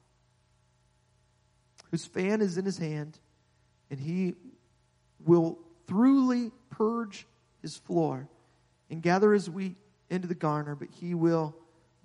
[1.95, 3.17] whose fan is in his hand,
[3.89, 4.35] and he
[5.25, 7.25] will thoroughly purge
[7.63, 8.29] his floor
[8.91, 9.77] and gather his wheat
[10.11, 11.55] into the garner, but he will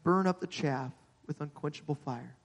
[0.03, 0.91] burn up the chaff
[1.25, 2.35] with unquenchable fire.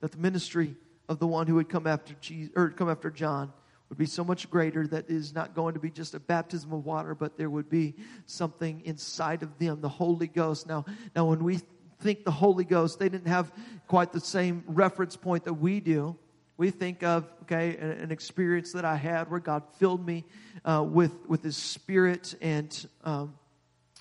[0.00, 0.74] That the ministry
[1.06, 3.52] of the one who would come after Jesus, or come after John
[3.90, 6.86] would be so much greater that is not going to be just a baptism of
[6.86, 7.94] water, but there would be
[8.24, 10.66] something inside of them, the Holy Ghost.
[10.66, 11.60] Now, now when we
[12.00, 13.52] think the Holy Ghost, they didn't have
[13.86, 16.16] quite the same reference point that we do.
[16.56, 20.24] We think of, okay, an, experience that I had where God filled me
[20.64, 23.34] uh, with, with His Spirit and um,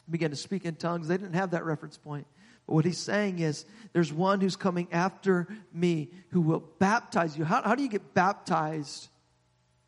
[0.10, 1.08] began to speak in tongues.
[1.08, 2.28] They didn't have that reference point.
[2.68, 7.46] But what He's saying is, there's one who's coming after me who will baptize you.
[7.46, 9.08] How, how do you get baptized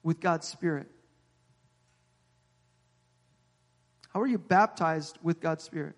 [0.01, 0.88] with God's Spirit?
[4.14, 5.95] How are you baptized with God's Spirit?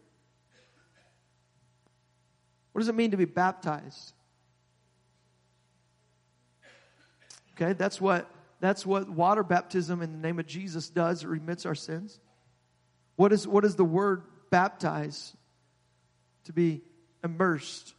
[2.73, 4.13] What does it mean to be baptized?
[7.55, 11.23] Okay, that's what that's what water baptism in the name of Jesus does.
[11.23, 12.19] It remits our sins.
[13.15, 15.35] What is what is the word baptize?
[16.45, 16.81] To be
[17.23, 17.93] immersed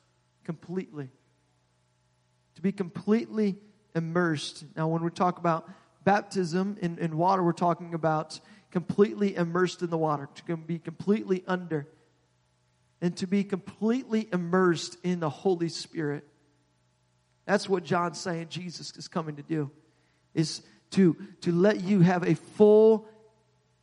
[0.44, 1.08] completely.
[2.56, 3.56] To be completely
[3.94, 4.64] immersed.
[4.76, 5.70] Now, when we talk about
[6.04, 8.38] baptism in, in water, we're talking about
[8.70, 11.86] completely immersed in the water, to be completely under
[13.04, 16.24] and to be completely immersed in the Holy Spirit.
[17.44, 19.70] That's what John's saying Jesus is coming to do,
[20.32, 23.06] is to, to let you have a full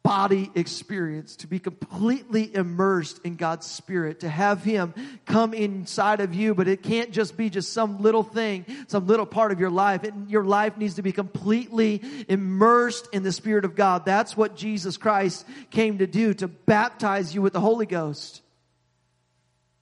[0.02, 4.92] body experience, to be completely immersed in God's Spirit, to have Him
[5.28, 9.28] come inside of you, but it can't just be just some little thing, some little
[9.28, 10.04] part of your life.
[10.04, 14.04] It, your life needs to be completely immersed in the Spirit of God.
[14.04, 18.42] That's what Jesus Christ came to do, to baptize you with the Holy Ghost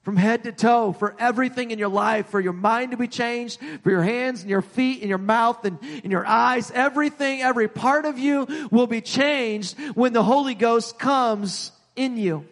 [0.04, 3.60] from head to toe for everything in your life, for your mind to be changed,
[3.84, 6.72] for your hands and your feet and your mouth and, and your eyes.
[6.72, 12.46] Everything, every part of you will be changed when the Holy Ghost comes in you.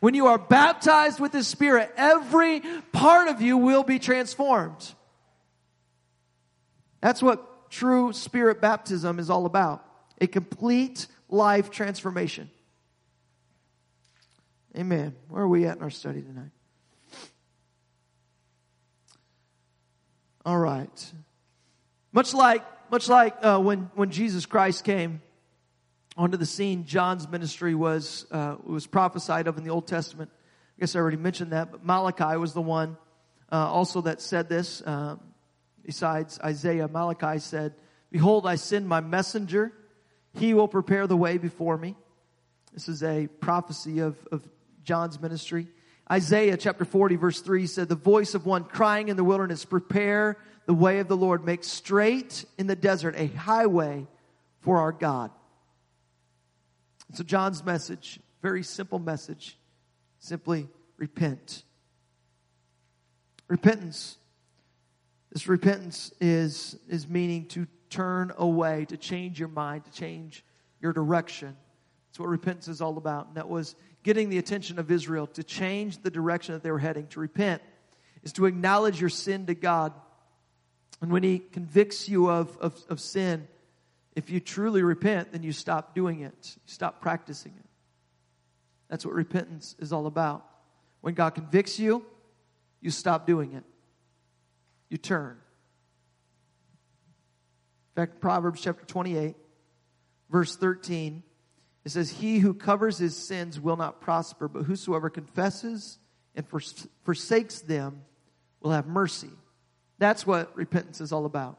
[0.00, 2.60] When you are baptized with the Spirit, every
[2.92, 4.94] part of you will be transformed.
[7.00, 9.84] That's what true Spirit baptism is all about.
[10.20, 12.50] A complete life transformation.
[14.76, 15.14] Amen.
[15.28, 16.50] Where are we at in our study tonight?
[20.44, 21.12] All right.
[22.12, 25.22] Much like, much like uh, when, when Jesus Christ came
[26.16, 30.30] onto the scene, John's ministry was, uh, was prophesied of in the Old Testament.
[30.76, 32.96] I guess I already mentioned that, but Malachi was the one
[33.52, 34.82] uh, also that said this.
[34.82, 35.16] Uh,
[35.84, 37.74] besides Isaiah, Malachi said,
[38.10, 39.72] Behold, I send my messenger.
[40.34, 41.94] He will prepare the way before me.
[42.74, 44.42] This is a prophecy of, of
[44.82, 45.68] John's ministry.
[46.10, 50.36] Isaiah chapter 40 verse 3 said, the voice of one crying in the wilderness, prepare
[50.66, 54.06] the way of the Lord, make straight in the desert a highway
[54.60, 55.30] for our God.
[57.14, 59.58] So John's message, very simple message,
[60.18, 61.64] simply repent.
[63.48, 64.16] Repentance
[65.32, 70.44] This repentance is, is meaning to turn away, to change your mind, to change
[70.80, 71.56] your direction.
[72.08, 73.28] That's what repentance is all about.
[73.28, 76.78] And that was getting the attention of Israel to change the direction that they were
[76.78, 77.06] heading.
[77.08, 77.62] To repent
[78.22, 79.92] is to acknowledge your sin to God.
[81.00, 83.46] And when He convicts you of, of, of sin,
[84.14, 87.66] if you truly repent, then you stop doing it, you stop practicing it.
[88.88, 90.44] That's what repentance is all about.
[91.00, 92.04] When God convicts you,
[92.80, 93.64] you stop doing it,
[94.90, 95.38] you turn.
[97.96, 99.34] In fact, Proverbs chapter 28,
[100.30, 101.22] verse 13,
[101.84, 105.98] it says, He who covers his sins will not prosper, but whosoever confesses
[106.34, 106.46] and
[107.04, 108.02] forsakes them
[108.60, 109.30] will have mercy.
[109.98, 111.58] That's what repentance is all about.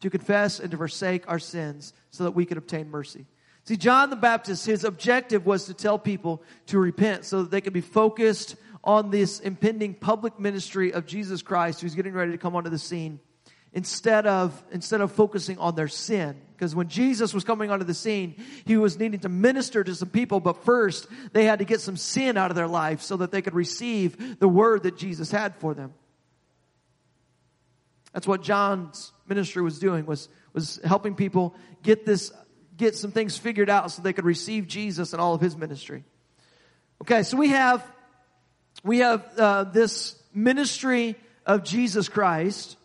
[0.00, 3.26] To confess and to forsake our sins so that we can obtain mercy.
[3.64, 7.60] See, John the Baptist, his objective was to tell people to repent so that they
[7.60, 12.38] could be focused on this impending public ministry of Jesus Christ who's getting ready to
[12.38, 13.20] come onto the scene
[13.78, 16.36] instead of, instead of focusing on their sin.
[16.56, 20.08] Because when Jesus was coming onto the scene, he was needing to minister to some
[20.08, 23.30] people, but first they had to get some sin out of their life so that
[23.30, 25.94] they could receive the word that Jesus had for them.
[28.12, 31.54] That's what John's ministry was doing, was, was helping people
[31.84, 32.32] get this,
[32.76, 36.02] get some things figured out so they could receive Jesus and all of his ministry.
[37.02, 37.86] Okay, so we have,
[38.82, 41.14] we have, uh, this ministry
[41.46, 42.76] of Jesus Christ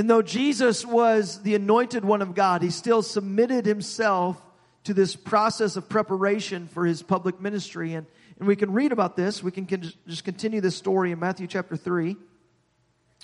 [0.00, 4.40] and though Jesus was the anointed one of God, he still submitted himself
[4.84, 7.92] to this process of preparation for his public ministry.
[7.92, 8.06] And,
[8.38, 9.42] and we can read about this.
[9.42, 12.16] We can con- just continue this story in Matthew chapter 3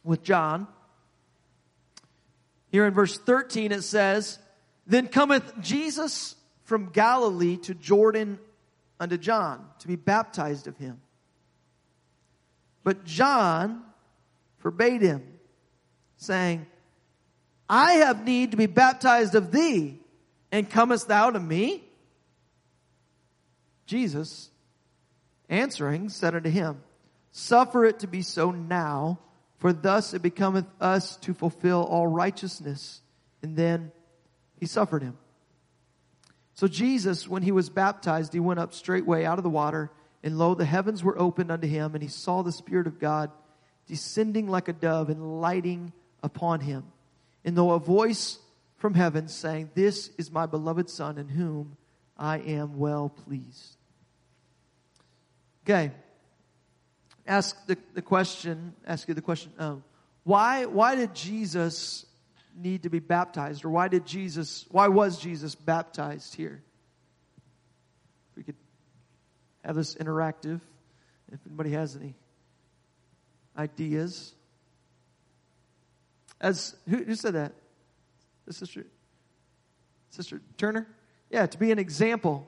[0.04, 0.68] with John.
[2.68, 4.38] Here in verse 13 it says,
[4.86, 8.38] Then cometh Jesus from Galilee to Jordan
[9.00, 11.00] unto John to be baptized of him.
[12.84, 13.82] But John
[14.58, 15.35] forbade him
[16.16, 16.66] saying,
[17.68, 19.98] I have need to be baptized of thee,
[20.52, 21.82] and comest thou to me?
[23.86, 24.50] Jesus,
[25.48, 26.82] answering, said unto him,
[27.32, 29.18] Suffer it to be so now,
[29.58, 33.00] for thus it becometh us to fulfill all righteousness.
[33.42, 33.92] And then
[34.58, 35.18] he suffered him.
[36.54, 39.90] So Jesus, when he was baptized, he went up straightway out of the water,
[40.22, 43.30] and lo, the heavens were opened unto him, and he saw the Spirit of God
[43.86, 45.92] descending like a dove and lighting
[46.22, 46.84] upon him.
[47.44, 48.38] And though a voice
[48.78, 51.76] from heaven saying, This is my beloved Son in whom
[52.16, 53.76] I am well pleased.
[55.64, 55.92] Okay.
[57.26, 59.82] Ask the, the question, ask you the question, um,
[60.22, 62.06] why, why did Jesus
[62.56, 63.64] need to be baptized?
[63.64, 66.62] Or why did Jesus, why was Jesus baptized here?
[68.30, 68.56] If we could
[69.64, 70.60] have this interactive,
[71.32, 72.14] if anybody has any
[73.58, 74.32] ideas.
[76.40, 77.52] As who, who said that?
[78.48, 78.86] Sister,
[80.10, 80.86] sister Turner.
[81.30, 82.46] Yeah, to be an example.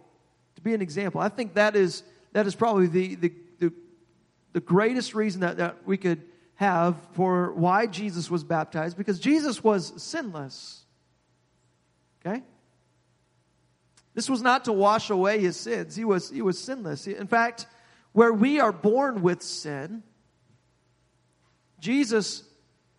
[0.57, 1.20] To be an example.
[1.20, 3.72] I think that is that is probably the the the,
[4.53, 6.22] the greatest reason that, that we could
[6.59, 10.84] have for why Jesus was baptized because Jesus was sinless.
[12.20, 12.43] Okay?
[14.14, 15.95] This was not to wash away his sins.
[15.95, 17.07] He was, he was sinless.
[17.07, 17.66] In fact,
[18.12, 20.03] where we are born with sin,
[21.78, 22.43] Jesus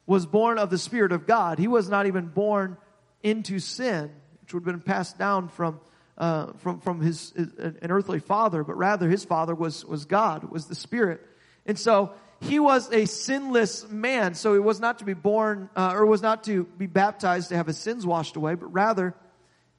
[0.10, 1.60] was born of the Spirit of God.
[1.60, 2.78] He was not even born
[3.22, 4.10] into sin,
[4.42, 5.80] which would have been passed down from,
[6.18, 10.46] uh, from, from his, his, an earthly father, but rather his father was, was God,
[10.46, 11.22] was the Spirit.
[11.68, 14.34] And so he was a sinless man.
[14.34, 17.56] So he was not to be born, uh, or was not to be baptized to
[17.58, 19.14] have his sins washed away, but rather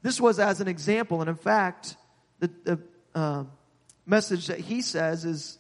[0.03, 1.23] this was as an example.
[1.23, 1.97] And in fact,
[2.39, 2.81] the, the
[3.17, 3.45] uh,
[4.07, 5.59] message that he says is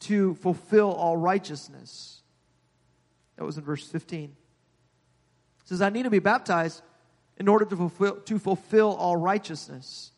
[0.00, 2.19] to fulfill all righteousness.
[3.40, 4.24] That was in verse 15.
[4.24, 4.30] It
[5.64, 6.82] says, I need to be baptized
[7.38, 10.12] in order to fulfill, to fulfill all righteousness.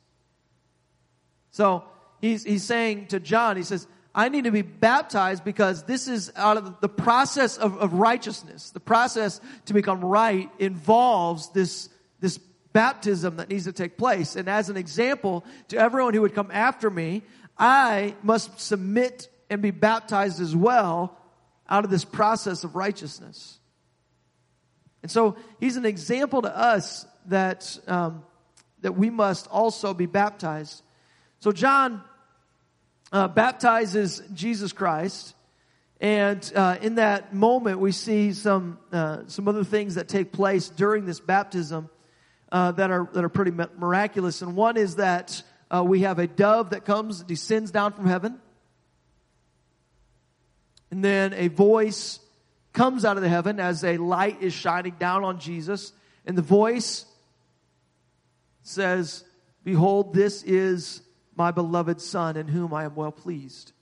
[1.53, 1.85] So
[2.20, 6.33] he's, he's saying to John, he says, I need to be baptized because this is
[6.35, 8.70] out of the process of, of righteousness.
[8.70, 12.39] The process to become right involves this, this
[12.73, 14.35] baptism that needs to take place.
[14.35, 17.23] And as an example to everyone who would come after me,
[17.57, 21.16] I must submit and be baptized as well
[21.73, 23.59] out of this process of righteousness.
[25.01, 28.25] And so he's an example to us that, um,
[28.83, 30.83] that we must also be baptized.
[31.41, 32.03] So John
[33.11, 35.35] uh, baptizes Jesus Christ.
[35.99, 40.68] And uh, in that moment, we see some uh, some other things that take place
[40.68, 41.89] during this baptism
[42.51, 44.43] uh, that are that are pretty miraculous.
[44.43, 48.41] And one is that uh, we have a dove that comes descends down from heaven
[50.93, 52.20] and then a voice
[52.74, 55.95] comes out of the heaven as a light is shining down on Jesus.
[56.26, 57.07] And the voice
[58.62, 59.24] says,
[59.64, 61.01] Behold, this is
[61.34, 63.72] my beloved Son in whom I am well pleased.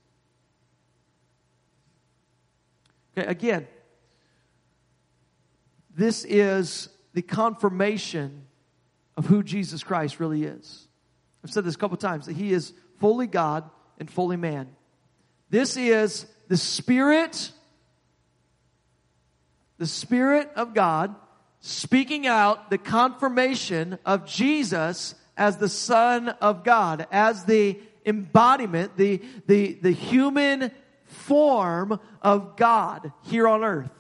[3.19, 3.67] Okay, again,
[5.97, 8.45] this is the confirmation
[9.17, 10.87] of who Jesus Christ really is.
[11.43, 14.69] I've said this a couple times that he is fully God and fully man.
[15.51, 17.53] This is the Spirit,
[19.79, 21.15] the Spirit of God
[21.61, 29.23] speaking out the confirmation of Jesus as the Son of God, as the embodiment, the,
[29.47, 30.73] the, the human
[31.05, 33.93] form of God here on earth.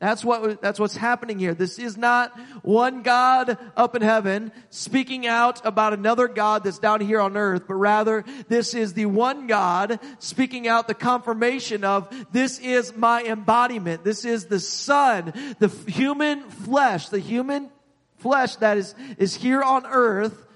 [0.00, 1.52] That's what, that's what's happening here.
[1.52, 2.32] This is not
[2.62, 7.64] one God up in heaven speaking out about another God that's down here on earth,
[7.68, 13.22] but rather this is the one God speaking out the confirmation of this is my
[13.22, 14.02] embodiment.
[14.02, 17.68] This is the Son, the human flesh, the human
[18.16, 20.46] flesh that is, is here on earth.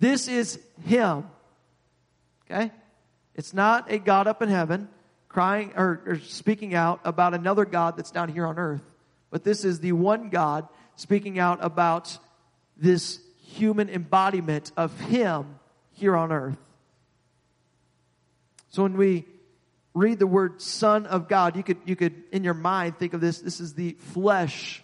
[0.00, 1.24] This is Him.
[2.44, 2.70] Okay?
[3.34, 4.90] It's not a God up in heaven
[5.36, 8.80] crying or, or speaking out about another God that's down here on earth.
[9.30, 12.16] But this is the one God speaking out about
[12.78, 15.58] this human embodiment of Him
[15.92, 16.56] here on earth.
[18.70, 19.26] So when we
[19.92, 23.20] read the word Son of God, you could, you could, in your mind, think of
[23.20, 23.38] this.
[23.38, 24.82] This is the flesh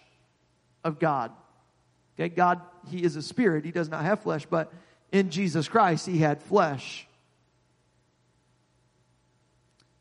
[0.83, 1.31] of God.
[2.13, 3.65] Okay, God, He is a spirit.
[3.65, 4.71] He does not have flesh, but
[5.11, 7.07] in Jesus Christ, He had flesh.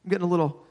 [0.05, 0.62] I'm getting a little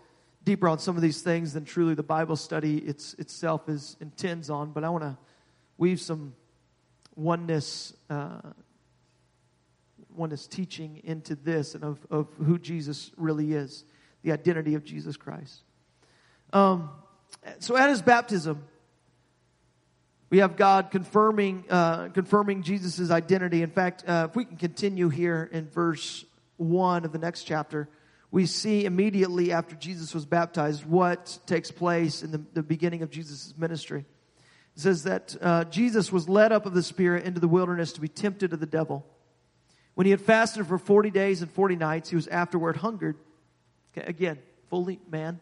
[0.44, 4.50] deeper on some of these things than truly the Bible study it's, itself is intends
[4.50, 5.18] on, but I want to
[5.78, 6.34] weave some
[7.16, 8.42] oneness, uh,
[10.16, 13.86] oneness teaching into this and of, of who Jesus really is,
[14.24, 15.62] the identity of Jesus Christ.
[16.54, 16.90] Um,
[17.60, 18.64] so at his baptism,
[20.30, 23.64] we have God confirming uh, confirming Jesus' identity.
[23.64, 26.24] In fact, uh, if we can continue here in verse
[26.58, 27.90] one of the next chapter
[28.32, 33.12] we see immediately after Jesus was baptized what takes place in the, the beginning of
[33.12, 34.06] Jesus' ministry.
[34.76, 38.02] It says that uh, Jesus was led up of the Spirit into the wilderness to
[38.02, 39.06] be tempted of the devil.
[39.96, 43.18] When he had fasted for 40 days and 40 nights, he was afterward hungered.
[43.92, 45.42] Okay, again, fully man.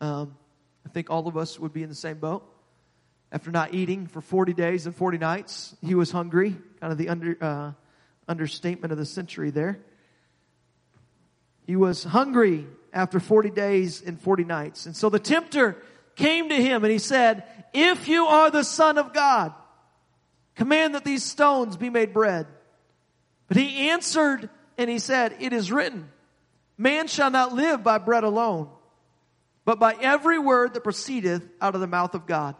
[0.00, 0.36] Um,
[0.84, 2.44] I think all of us would be in the same boat.
[3.30, 6.56] After not eating for 40 days and 40 nights, he was hungry.
[6.80, 7.72] Kind of the under, uh,
[8.26, 9.78] understatement of the century there.
[11.66, 14.86] He was hungry after 40 days and 40 nights.
[14.86, 15.76] And so the tempter
[16.14, 17.44] came to him and he said,
[17.74, 19.52] if you are the son of God,
[20.54, 22.46] command that these stones be made bread.
[23.48, 24.48] But he answered
[24.78, 26.08] and he said, it is written,
[26.78, 28.68] man shall not live by bread alone,
[29.64, 32.54] but by every word that proceedeth out of the mouth of God.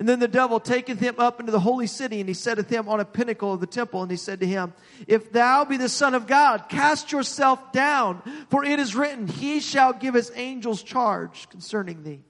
[0.00, 2.88] And then the devil taketh him up into the holy city, and he setteth him
[2.88, 4.72] on a pinnacle of the temple, and he said to him,
[5.06, 9.60] If thou be the Son of God, cast yourself down, for it is written, He
[9.60, 12.22] shall give his angels charge concerning thee.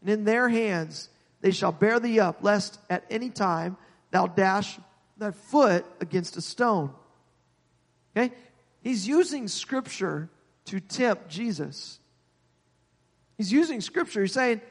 [0.00, 1.10] And in their hands
[1.42, 3.76] they shall bear thee up, lest at any time
[4.10, 4.78] thou dash
[5.18, 6.94] thy foot against a stone.
[8.16, 8.34] Okay?
[8.80, 10.30] He's using scripture
[10.64, 11.98] to tempt Jesus.
[13.36, 14.22] He's using scripture.
[14.22, 14.62] He's saying,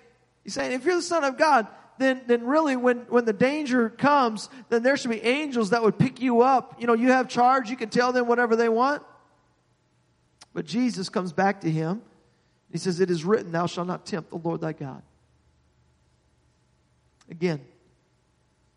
[0.44, 1.68] he's saying, if you're the son of God,
[2.00, 6.00] then, then really when, when the danger comes, then there should be angels that would
[6.00, 6.80] pick you up.
[6.80, 9.04] You know, you have charge, you can tell them whatever they want.
[10.54, 12.02] But Jesus comes back to him.
[12.72, 15.04] He says, It is written, Thou shalt not tempt the Lord thy God.
[17.30, 17.62] Again,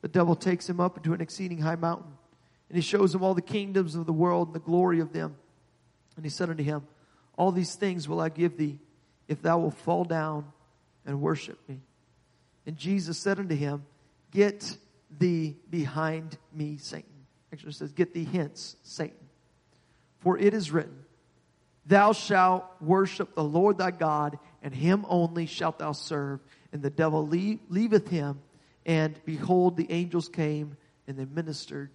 [0.03, 2.13] the devil takes him up into an exceeding high mountain,
[2.69, 5.37] and he shows him all the kingdoms of the world and the glory of them.
[6.17, 6.87] And he said unto him,
[7.37, 8.79] All these things will I give thee,
[9.29, 10.53] if thou wilt fall down
[11.07, 11.81] and worship me.
[12.67, 13.85] And Jesus said unto him,
[14.31, 14.77] Get
[15.19, 17.11] thee behind me, Satan.
[17.53, 19.17] Actually, says, Get thee hence, Satan.
[20.21, 21.05] For it is written,
[21.87, 26.41] Thou shalt worship the Lord thy God, and him only shalt thou serve.
[26.73, 28.41] And the devil leave, leaveth him,
[28.87, 31.91] and behold, the angels came and they ministered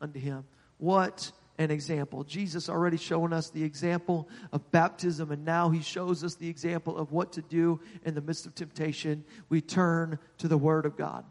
[0.00, 0.44] unto him.
[0.78, 2.24] What an example.
[2.24, 6.96] Jesus already shown us the example of baptism, and now he shows us the example
[6.96, 9.24] of what to do in the midst of temptation.
[9.48, 11.24] We turn to the Word of God.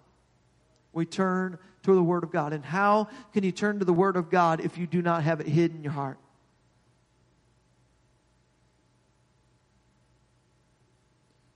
[0.94, 2.54] We turn to the Word of God.
[2.54, 5.40] And how can you turn to the Word of God if you do not have
[5.40, 6.18] it hid in your heart?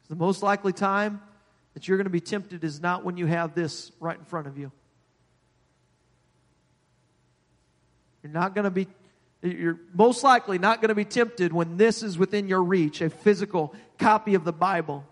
[0.08, 1.22] The most likely time
[1.74, 4.48] that you're going to be tempted is not when you have this right in front
[4.48, 4.72] of you.
[8.26, 8.88] You're not going to be,
[9.44, 13.12] you're most likely not going to be tempted when this is within your reach, a
[13.12, 15.06] physical copy of the Bible.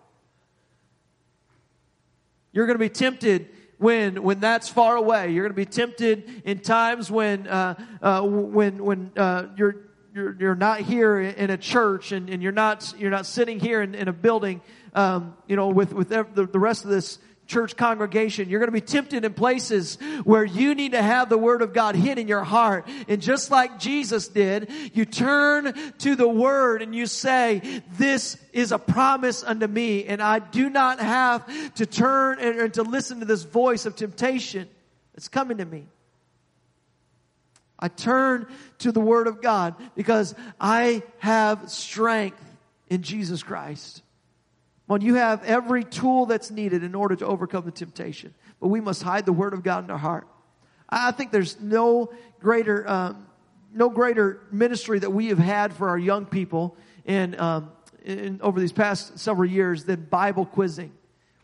[2.50, 5.30] You're going to be tempted when when that's far away.
[5.30, 9.76] You're going to be tempted in times when uh, uh, when when uh, you're
[10.12, 13.80] you're, you're not here in a church and, and you're not you're not sitting here
[13.80, 14.60] in, in a building
[14.92, 18.48] um, you know with with the, the rest of this church congregation.
[18.48, 21.72] You're going to be tempted in places where you need to have the word of
[21.72, 22.88] God hid in your heart.
[23.08, 28.72] And just like Jesus did, you turn to the word and you say, this is
[28.72, 30.04] a promise unto me.
[30.04, 34.68] And I do not have to turn and, to listen to this voice of temptation
[35.14, 35.84] that's coming to me.
[37.78, 38.46] I turn
[38.78, 42.42] to the word of God because I have strength
[42.88, 44.02] in Jesus Christ.
[44.86, 48.34] Well, you have every tool that's needed in order to overcome the temptation.
[48.60, 50.26] But we must hide the Word of God in our heart.
[50.88, 53.26] I think there's no greater, um,
[53.72, 56.76] no greater ministry that we have had for our young people
[57.06, 57.72] in, um,
[58.04, 60.92] in over these past several years than Bible quizzing.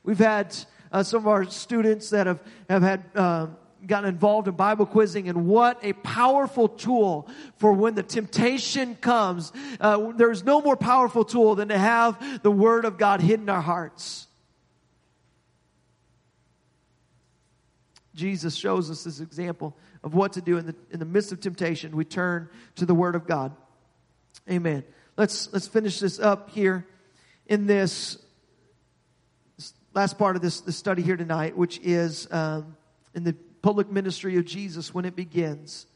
[0.02, 0.54] We've had
[0.92, 3.56] uh, some of our students that have, have had um,
[3.86, 7.28] gotten involved in Bible quizzing and what a powerful tool
[7.58, 9.52] for when the temptation comes.
[9.80, 13.48] Uh, there's no more powerful tool than to have the Word of God hidden in
[13.48, 14.26] our hearts.
[18.14, 21.40] Jesus shows us this example of what to do in the, in the midst of
[21.40, 21.96] temptation.
[21.96, 23.52] We turn to the Word of God.
[24.50, 24.84] Amen.
[25.16, 26.86] Let's, let's finish this up here
[27.46, 28.18] in this
[29.94, 32.76] last part of this, this study here tonight, which is um,
[33.14, 35.86] in the public ministry of Jesus when it begins.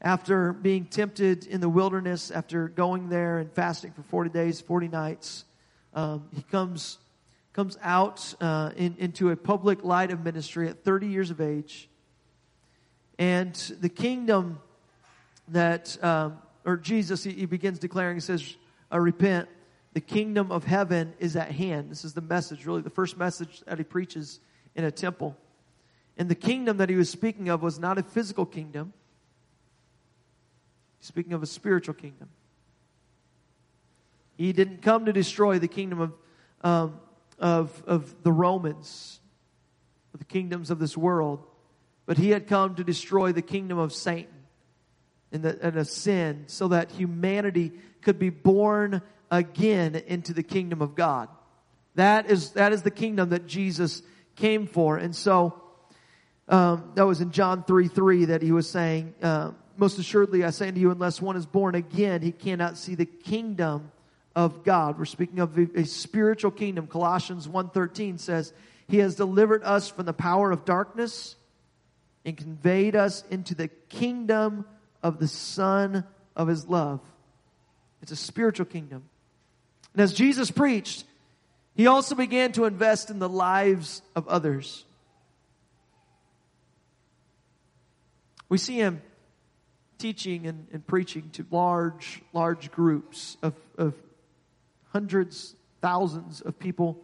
[0.00, 4.88] After being tempted in the wilderness, after going there and fasting for 40 days, 40
[4.88, 5.44] nights,
[5.94, 6.98] um, he comes,
[7.54, 11.88] comes out uh, in, into a public light of ministry at 30 years of age.
[13.18, 14.60] And the kingdom
[15.48, 18.56] that, um, or Jesus, he, he, begins declaring, he says,
[18.92, 19.48] uh, Repent,
[19.94, 21.90] the kingdom of heaven is at hand.
[21.90, 24.40] This is the message, really, the first message that he preaches
[24.74, 25.34] in a temple.
[26.16, 28.92] And the kingdom that he was speaking of was not a physical kingdom.
[30.98, 32.28] He's speaking of a spiritual kingdom.
[34.36, 36.12] He didn't come to destroy the kingdom of,
[36.62, 37.00] um,
[37.38, 39.20] of, of the Romans,
[40.16, 41.44] the kingdoms of this world,
[42.06, 44.32] but he had come to destroy the kingdom of Satan
[45.32, 50.80] and, the, and of sin so that humanity could be born again into the kingdom
[50.80, 51.28] of God.
[51.94, 54.02] That is, that is the kingdom that Jesus
[54.36, 54.96] came for.
[54.96, 55.62] And so,
[56.48, 60.50] um, that was in John 3 3 that he was saying, uh, Most assuredly I
[60.50, 63.90] say unto you, unless one is born again, he cannot see the kingdom
[64.34, 64.98] of God.
[64.98, 66.86] We're speaking of a, a spiritual kingdom.
[66.86, 68.52] Colossians 1.13 says,
[68.88, 71.34] He has delivered us from the power of darkness
[72.24, 74.66] and conveyed us into the kingdom
[75.02, 76.04] of the Son
[76.36, 77.00] of His love.
[78.02, 79.08] It's a spiritual kingdom.
[79.94, 81.04] And as Jesus preached,
[81.74, 84.84] He also began to invest in the lives of others.
[88.48, 89.02] We see him
[89.98, 93.94] teaching and, and preaching to large, large groups of, of
[94.88, 97.02] hundreds, thousands of people.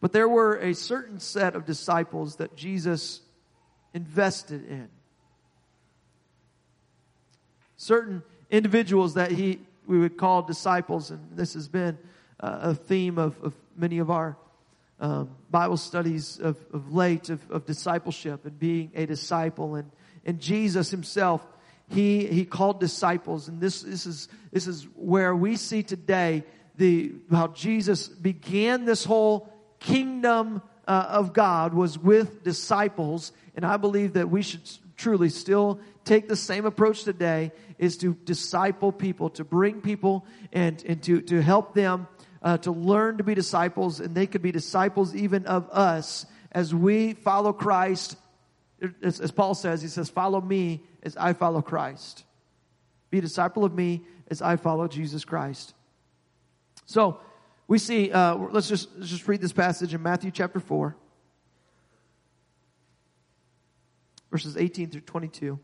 [0.00, 3.20] But there were a certain set of disciples that Jesus
[3.94, 4.88] invested in.
[7.76, 11.98] Certain individuals that he we would call disciples, and this has been
[12.40, 14.36] uh, a theme of, of many of our
[15.02, 19.74] um, Bible studies of, of late of, of discipleship and being a disciple.
[19.74, 19.90] And,
[20.24, 21.44] and Jesus himself,
[21.88, 23.48] he, he called disciples.
[23.48, 26.44] And this, this is, this is where we see today
[26.76, 33.32] the, how Jesus began this whole kingdom uh, of God was with disciples.
[33.56, 38.14] And I believe that we should truly still take the same approach today is to
[38.24, 42.06] disciple people, to bring people and, and to, to help them
[42.42, 46.74] uh, to learn to be disciples, and they could be disciples even of us as
[46.74, 48.16] we follow Christ.
[49.02, 52.24] As, as Paul says, he says, Follow me as I follow Christ.
[53.10, 55.74] Be a disciple of me as I follow Jesus Christ.
[56.86, 57.20] So,
[57.68, 60.96] we see, uh, let's, just, let's just read this passage in Matthew chapter 4,
[64.30, 65.58] verses 18 through 22.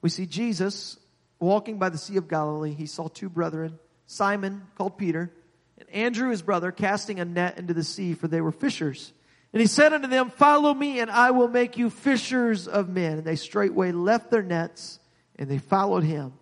[0.00, 0.96] We see Jesus
[1.38, 2.72] walking by the Sea of Galilee.
[2.72, 3.78] He saw two brethren
[4.10, 5.30] Simon, called Peter,
[5.78, 9.12] and Andrew his brother, casting a net into the sea, for they were fishers.
[9.52, 13.18] And he said unto them, Follow me, and I will make you fishers of men.
[13.18, 14.98] And they straightway left their nets,
[15.36, 16.32] and they followed him.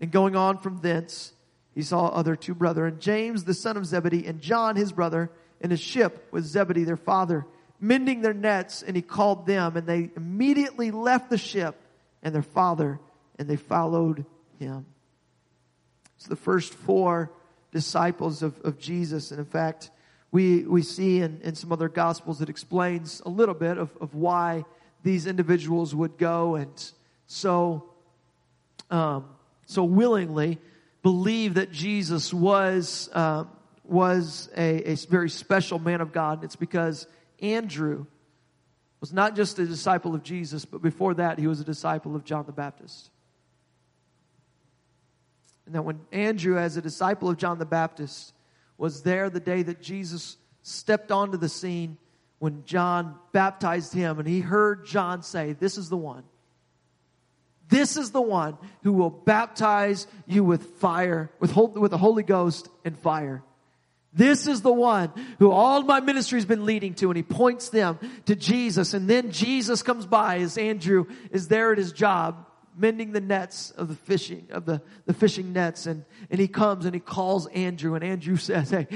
[0.00, 1.32] And going on from thence,
[1.74, 5.72] he saw other two brethren, James the son of Zebedee, and John his brother, in
[5.72, 7.46] a ship with Zebedee their father,
[7.80, 11.80] mending their nets, and he called them, and they immediately left the ship
[12.22, 13.00] and their father,
[13.40, 14.24] and they followed
[14.60, 14.86] him.
[16.18, 17.32] So the first four
[17.72, 19.30] disciples of, of Jesus.
[19.30, 19.90] And in fact,
[20.30, 24.14] we, we see in, in some other gospels that explains a little bit of, of
[24.14, 24.64] why
[25.02, 26.92] these individuals would go and
[27.26, 27.90] so,
[28.90, 29.26] um,
[29.66, 30.58] so willingly
[31.02, 33.44] believe that Jesus was, uh,
[33.84, 36.42] was a, a very special man of God.
[36.42, 37.06] It's because
[37.40, 38.06] Andrew
[39.00, 42.24] was not just a disciple of Jesus, but before that, he was a disciple of
[42.24, 43.10] John the Baptist.
[45.68, 48.32] And that when Andrew, as a disciple of John the Baptist,
[48.78, 51.98] was there the day that Jesus stepped onto the scene
[52.38, 56.24] when John baptized him, and he heard John say, This is the one.
[57.68, 62.70] This is the one who will baptize you with fire, with, with the Holy Ghost
[62.82, 63.42] and fire.
[64.14, 67.68] This is the one who all my ministry has been leading to, and he points
[67.68, 68.94] them to Jesus.
[68.94, 72.46] And then Jesus comes by as Andrew is there at his job,
[72.78, 75.86] mending the nets of the fishing, of the, the fishing nets.
[75.86, 78.86] And, and he comes and he calls Andrew, and Andrew says, Hey,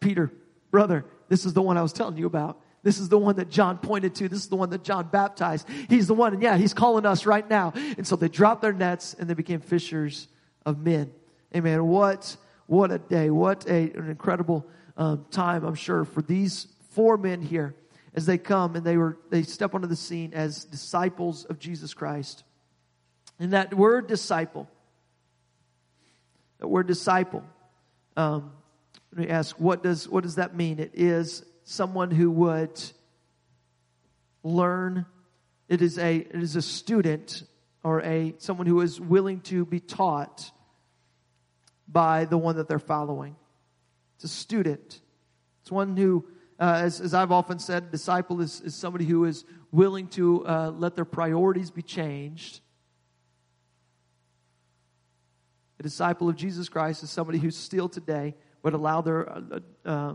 [0.00, 0.32] Peter,
[0.70, 2.60] brother, this is the one I was telling you about.
[2.84, 4.28] This is the one that John pointed to.
[4.28, 5.68] This is the one that John baptized.
[5.88, 7.72] He's the one, and yeah, he's calling us right now.
[7.96, 10.26] And so they dropped their nets and they became fishers
[10.66, 11.12] of men.
[11.54, 11.86] Amen.
[11.86, 12.36] What
[12.66, 13.30] what a day.
[13.30, 14.66] What a, an incredible
[14.96, 17.74] um, time, I'm sure, for these four men here
[18.14, 21.94] as they come and they were they step onto the scene as disciples of Jesus
[21.94, 22.44] Christ.
[23.38, 24.68] And that word disciple,
[26.58, 27.44] that word disciple,
[28.16, 28.52] um,
[29.12, 30.78] let me ask, what does what does that mean?
[30.78, 32.80] It is someone who would
[34.42, 35.06] learn.
[35.68, 37.42] It is a it is a student
[37.82, 40.50] or a someone who is willing to be taught
[41.88, 43.36] by the one that they're following.
[44.16, 45.00] It's a student.
[45.60, 46.24] It's one who,
[46.58, 50.46] uh, as, as, I've often said, a disciple is, is somebody who is willing to
[50.46, 52.60] uh, let their priorities be changed.
[55.82, 59.40] A disciple of Jesus Christ is somebody who still today would allow their, uh,
[59.84, 60.14] uh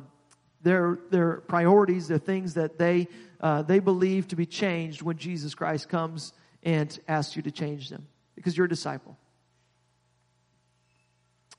[0.61, 3.09] their, their priorities, the things that they,
[3.41, 6.31] uh, they believe to be changed when Jesus Christ comes
[6.63, 9.17] and asks you to change them because you're a disciple.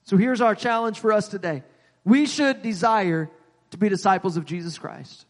[0.04, 1.62] So here's our challenge for us today.
[2.02, 3.30] We should desire
[3.72, 5.26] to be disciples of Jesus Christ.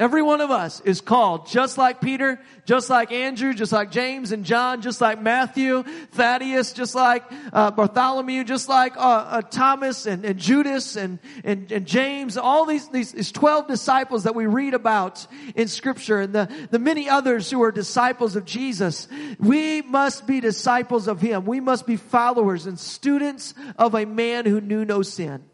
[0.00, 4.32] Every one of us is called, just like Peter, just like Andrew, just like James
[4.32, 5.82] and John, just like Matthew,
[6.12, 7.22] Thaddeus, just like
[7.52, 12.64] uh, Bartholomew, just like uh, uh, Thomas and, and Judas and, and, and, James, all
[12.64, 17.06] these, these, these 12 disciples that we read about in Scripture and the, the many
[17.06, 19.06] others who are disciples of Jesus.
[19.38, 21.44] We must be disciples of Him.
[21.44, 25.44] We must be followers and students of a man who knew no sin.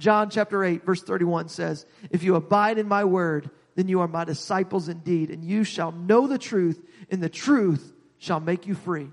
[0.00, 4.08] John chapter 8 verse 31 says, If you abide in my word, then you are
[4.08, 8.74] my disciples indeed, and you shall know the truth, and the truth shall make you
[8.74, 9.08] free.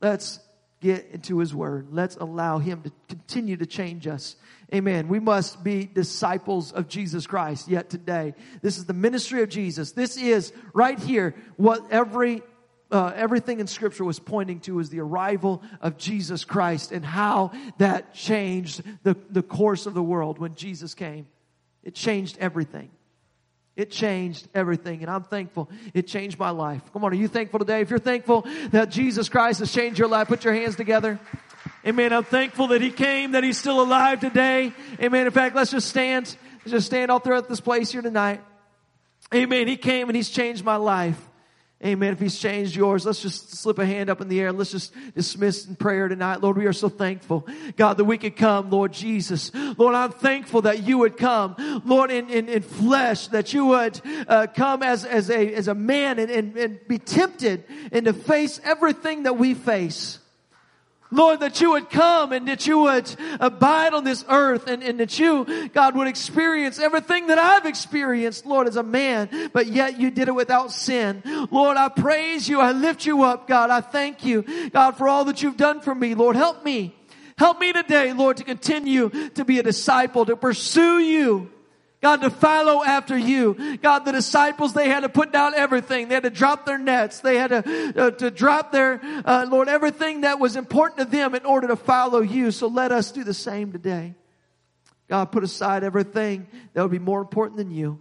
[0.00, 0.40] Let's
[0.80, 1.88] get into his word.
[1.90, 4.36] Let's allow him to continue to change us.
[4.74, 5.08] Amen.
[5.08, 8.34] We must be disciples of Jesus Christ yet today.
[8.62, 9.92] This is the ministry of Jesus.
[9.92, 12.42] This is right here what every
[12.90, 17.52] uh, everything in Scripture was pointing to is the arrival of Jesus Christ and how
[17.78, 21.26] that changed the, the course of the world when Jesus came.
[21.82, 22.90] It changed everything.
[23.76, 26.82] It changed everything, and I'm thankful it changed my life.
[26.92, 27.80] Come on, are you thankful today?
[27.80, 31.20] If you're thankful that Jesus Christ has changed your life, put your hands together.
[31.86, 32.12] Amen.
[32.12, 34.72] I'm thankful that He came, that He's still alive today.
[35.00, 35.26] Amen.
[35.26, 36.36] In fact, let's just stand.
[36.66, 38.42] Just stand all throughout this place here tonight.
[39.32, 39.68] Amen.
[39.68, 41.27] He came and He's changed my life.
[41.84, 42.12] Amen.
[42.12, 44.92] If he's changed yours, let's just slip a hand up in the air let's just
[45.14, 46.40] dismiss in prayer tonight.
[46.40, 49.52] Lord, we are so thankful, God, that we could come, Lord Jesus.
[49.54, 51.54] Lord, I'm thankful that you would come,
[51.84, 55.74] Lord, in, in, in flesh, that you would uh, come as, as, a, as a
[55.74, 57.62] man and, and, and be tempted
[57.92, 60.18] and to face everything that we face.
[61.10, 65.00] Lord, that you would come and that you would abide on this earth and, and
[65.00, 69.98] that you, God, would experience everything that I've experienced, Lord, as a man, but yet
[69.98, 71.22] you did it without sin.
[71.50, 72.60] Lord, I praise you.
[72.60, 73.70] I lift you up, God.
[73.70, 76.14] I thank you, God, for all that you've done for me.
[76.14, 76.94] Lord, help me.
[77.38, 81.50] Help me today, Lord, to continue to be a disciple, to pursue you.
[82.00, 83.78] God, to follow after you.
[83.78, 86.08] God, the disciples, they had to put down everything.
[86.08, 87.20] They had to drop their nets.
[87.20, 91.34] They had to, uh, to drop their, uh, Lord, everything that was important to them
[91.34, 92.52] in order to follow you.
[92.52, 94.14] So let us do the same today.
[95.08, 98.00] God, put aside everything that would be more important than you.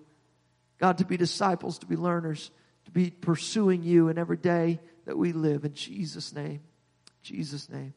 [0.77, 2.51] God, to be disciples, to be learners,
[2.85, 5.65] to be pursuing you in every day that we live.
[5.65, 6.61] In Jesus' name.
[7.23, 7.95] Jesus' name.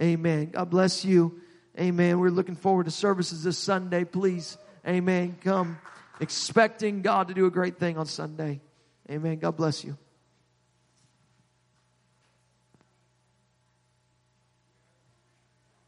[0.00, 0.46] Amen.
[0.46, 1.40] God bless you.
[1.78, 2.18] Amen.
[2.18, 4.04] We're looking forward to services this Sunday.
[4.04, 4.56] Please
[4.86, 5.36] Amen.
[5.42, 5.78] Come
[6.20, 8.60] expecting God to do a great thing on Sunday.
[9.10, 9.38] Amen.
[9.38, 9.96] God bless you.